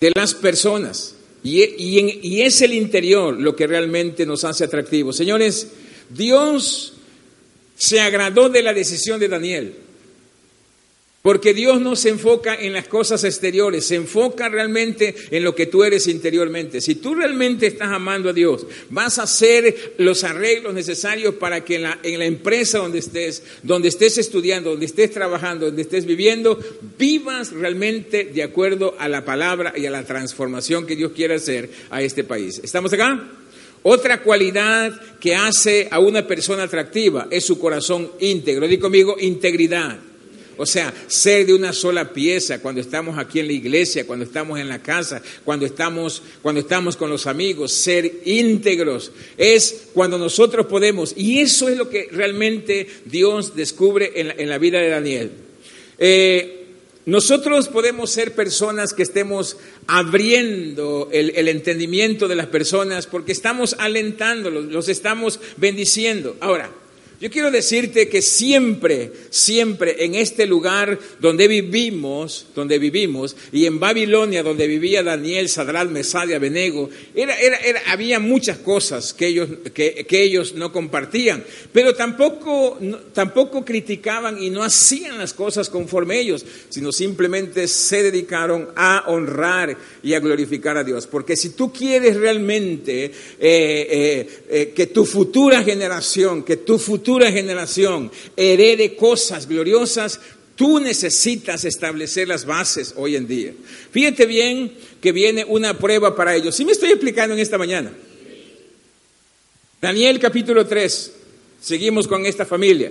de 0.00 0.12
las 0.14 0.34
personas 0.34 1.14
y, 1.42 1.62
y 1.62 2.42
es 2.42 2.60
el 2.62 2.72
interior 2.74 3.38
lo 3.38 3.56
que 3.56 3.66
realmente 3.66 4.26
nos 4.26 4.44
hace 4.44 4.64
atractivos. 4.64 5.16
Señores, 5.16 5.68
Dios 6.10 6.94
se 7.76 8.00
agradó 8.00 8.48
de 8.48 8.62
la 8.62 8.72
decisión 8.72 9.18
de 9.20 9.28
Daniel. 9.28 9.76
Porque 11.24 11.54
Dios 11.54 11.80
no 11.80 11.96
se 11.96 12.10
enfoca 12.10 12.54
en 12.54 12.74
las 12.74 12.86
cosas 12.86 13.24
exteriores, 13.24 13.86
se 13.86 13.94
enfoca 13.94 14.50
realmente 14.50 15.14
en 15.30 15.42
lo 15.42 15.54
que 15.54 15.64
tú 15.64 15.82
eres 15.82 16.06
interiormente. 16.06 16.82
Si 16.82 16.96
tú 16.96 17.14
realmente 17.14 17.66
estás 17.66 17.88
amando 17.88 18.28
a 18.28 18.34
Dios, 18.34 18.66
vas 18.90 19.18
a 19.18 19.22
hacer 19.22 19.94
los 19.96 20.22
arreglos 20.22 20.74
necesarios 20.74 21.36
para 21.36 21.64
que 21.64 21.76
en 21.76 22.18
la, 22.18 22.26
empresa 22.26 22.76
donde 22.76 22.98
estés, 22.98 23.42
donde 23.62 23.88
estés 23.88 24.18
estudiando, 24.18 24.68
donde 24.68 24.84
estés 24.84 25.12
trabajando, 25.12 25.64
donde 25.64 25.80
estés 25.80 26.04
viviendo, 26.04 26.58
vivas 26.98 27.52
realmente 27.52 28.24
de 28.24 28.42
acuerdo 28.42 28.94
a 28.98 29.08
la 29.08 29.24
palabra 29.24 29.72
y 29.74 29.86
a 29.86 29.90
la 29.90 30.04
transformación 30.04 30.86
que 30.86 30.94
Dios 30.94 31.12
quiere 31.12 31.36
hacer 31.36 31.70
a 31.88 32.02
este 32.02 32.24
país. 32.24 32.60
¿Estamos 32.62 32.92
acá? 32.92 33.30
Otra 33.82 34.22
cualidad 34.22 34.92
que 35.20 35.34
hace 35.34 35.88
a 35.90 36.00
una 36.00 36.26
persona 36.26 36.64
atractiva 36.64 37.28
es 37.30 37.46
su 37.46 37.58
corazón 37.58 38.10
íntegro. 38.20 38.68
Di 38.68 38.76
conmigo, 38.76 39.16
integridad. 39.18 39.98
O 40.56 40.66
sea, 40.66 40.92
ser 41.06 41.46
de 41.46 41.54
una 41.54 41.72
sola 41.72 42.12
pieza 42.12 42.60
cuando 42.60 42.80
estamos 42.80 43.18
aquí 43.18 43.40
en 43.40 43.46
la 43.46 43.52
iglesia, 43.52 44.06
cuando 44.06 44.24
estamos 44.24 44.58
en 44.58 44.68
la 44.68 44.82
casa, 44.82 45.22
cuando 45.44 45.66
estamos, 45.66 46.22
cuando 46.42 46.60
estamos 46.60 46.96
con 46.96 47.10
los 47.10 47.26
amigos, 47.26 47.72
ser 47.72 48.20
íntegros 48.24 49.12
es 49.36 49.88
cuando 49.92 50.18
nosotros 50.18 50.66
podemos. 50.66 51.14
Y 51.16 51.40
eso 51.40 51.68
es 51.68 51.76
lo 51.76 51.88
que 51.88 52.08
realmente 52.10 52.86
Dios 53.04 53.56
descubre 53.56 54.12
en 54.14 54.48
la, 54.48 54.58
vida 54.58 54.78
de 54.80 54.88
Daniel. 54.88 55.30
Eh, 55.98 56.60
nosotros 57.06 57.68
podemos 57.68 58.10
ser 58.10 58.34
personas 58.34 58.94
que 58.94 59.02
estemos 59.02 59.58
abriendo 59.86 61.10
el, 61.12 61.30
el, 61.36 61.48
entendimiento 61.48 62.28
de 62.28 62.34
las 62.34 62.46
personas 62.46 63.06
porque 63.06 63.32
estamos 63.32 63.76
alentándolos, 63.78 64.66
los 64.66 64.88
estamos 64.88 65.38
bendiciendo. 65.58 66.36
Ahora, 66.40 66.70
yo 67.24 67.30
quiero 67.30 67.50
decirte 67.50 68.06
que 68.06 68.20
siempre, 68.20 69.10
siempre 69.30 70.04
en 70.04 70.14
este 70.14 70.44
lugar 70.44 70.98
donde 71.20 71.48
vivimos, 71.48 72.48
donde 72.54 72.78
vivimos, 72.78 73.34
y 73.50 73.64
en 73.64 73.80
Babilonia 73.80 74.42
donde 74.42 74.66
vivía 74.66 75.02
Daniel, 75.02 75.48
Sadral, 75.48 75.88
Mesadia, 75.88 76.38
Benego, 76.38 76.90
era, 77.14 77.34
era, 77.40 77.56
era, 77.56 77.80
había 77.86 78.20
muchas 78.20 78.58
cosas 78.58 79.14
que 79.14 79.28
ellos, 79.28 79.48
que, 79.72 80.06
ellos 80.10 80.52
no 80.54 80.70
compartían, 80.70 81.42
pero 81.72 81.94
tampoco, 81.94 82.78
tampoco 83.14 83.64
criticaban 83.64 84.42
y 84.42 84.50
no 84.50 84.62
hacían 84.62 85.16
las 85.16 85.32
cosas 85.32 85.70
conforme 85.70 86.20
ellos, 86.20 86.44
sino 86.68 86.92
simplemente 86.92 87.68
se 87.68 88.02
dedicaron 88.02 88.68
a 88.76 89.04
honrar 89.06 89.74
y 90.02 90.12
a 90.12 90.20
glorificar 90.20 90.76
a 90.76 90.84
Dios. 90.84 91.06
Porque 91.06 91.38
si 91.38 91.54
tú 91.54 91.72
quieres 91.72 92.16
realmente 92.16 93.06
eh, 93.06 93.12
eh, 93.40 94.44
eh, 94.50 94.72
que 94.76 94.88
tu 94.88 95.06
futura 95.06 95.62
generación, 95.62 96.42
que 96.42 96.58
tu 96.58 96.78
futura 96.78 97.13
futura 97.14 97.30
generación 97.30 98.10
herede 98.36 98.96
cosas 98.96 99.46
gloriosas, 99.46 100.18
tú 100.56 100.80
necesitas 100.80 101.64
establecer 101.64 102.26
las 102.26 102.44
bases 102.44 102.92
hoy 102.96 103.14
en 103.14 103.28
día. 103.28 103.52
Fíjate 103.92 104.26
bien 104.26 104.76
que 105.00 105.12
viene 105.12 105.44
una 105.44 105.78
prueba 105.78 106.16
para 106.16 106.34
ellos. 106.34 106.56
¿Sí 106.56 106.64
me 106.64 106.72
estoy 106.72 106.90
explicando 106.90 107.32
en 107.32 107.40
esta 107.40 107.56
mañana? 107.56 107.92
Daniel 109.80 110.18
capítulo 110.18 110.66
3. 110.66 111.12
Seguimos 111.60 112.08
con 112.08 112.26
esta 112.26 112.44
familia. 112.44 112.90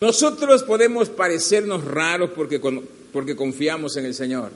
Nosotros 0.00 0.62
podemos 0.62 1.08
parecernos 1.08 1.82
raros 1.84 2.30
porque, 2.36 2.60
porque 3.12 3.34
confiamos 3.34 3.96
en 3.96 4.04
el 4.04 4.14
Señor. 4.14 4.52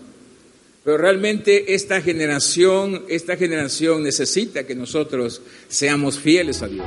Pero 0.85 0.97
realmente 0.97 1.75
esta 1.75 2.01
generación, 2.01 3.05
esta 3.09 3.37
generación 3.37 4.03
necesita 4.03 4.65
que 4.65 4.75
nosotros 4.75 5.43
seamos 5.69 6.19
fieles 6.19 6.63
a 6.63 6.69
Dios. 6.69 6.87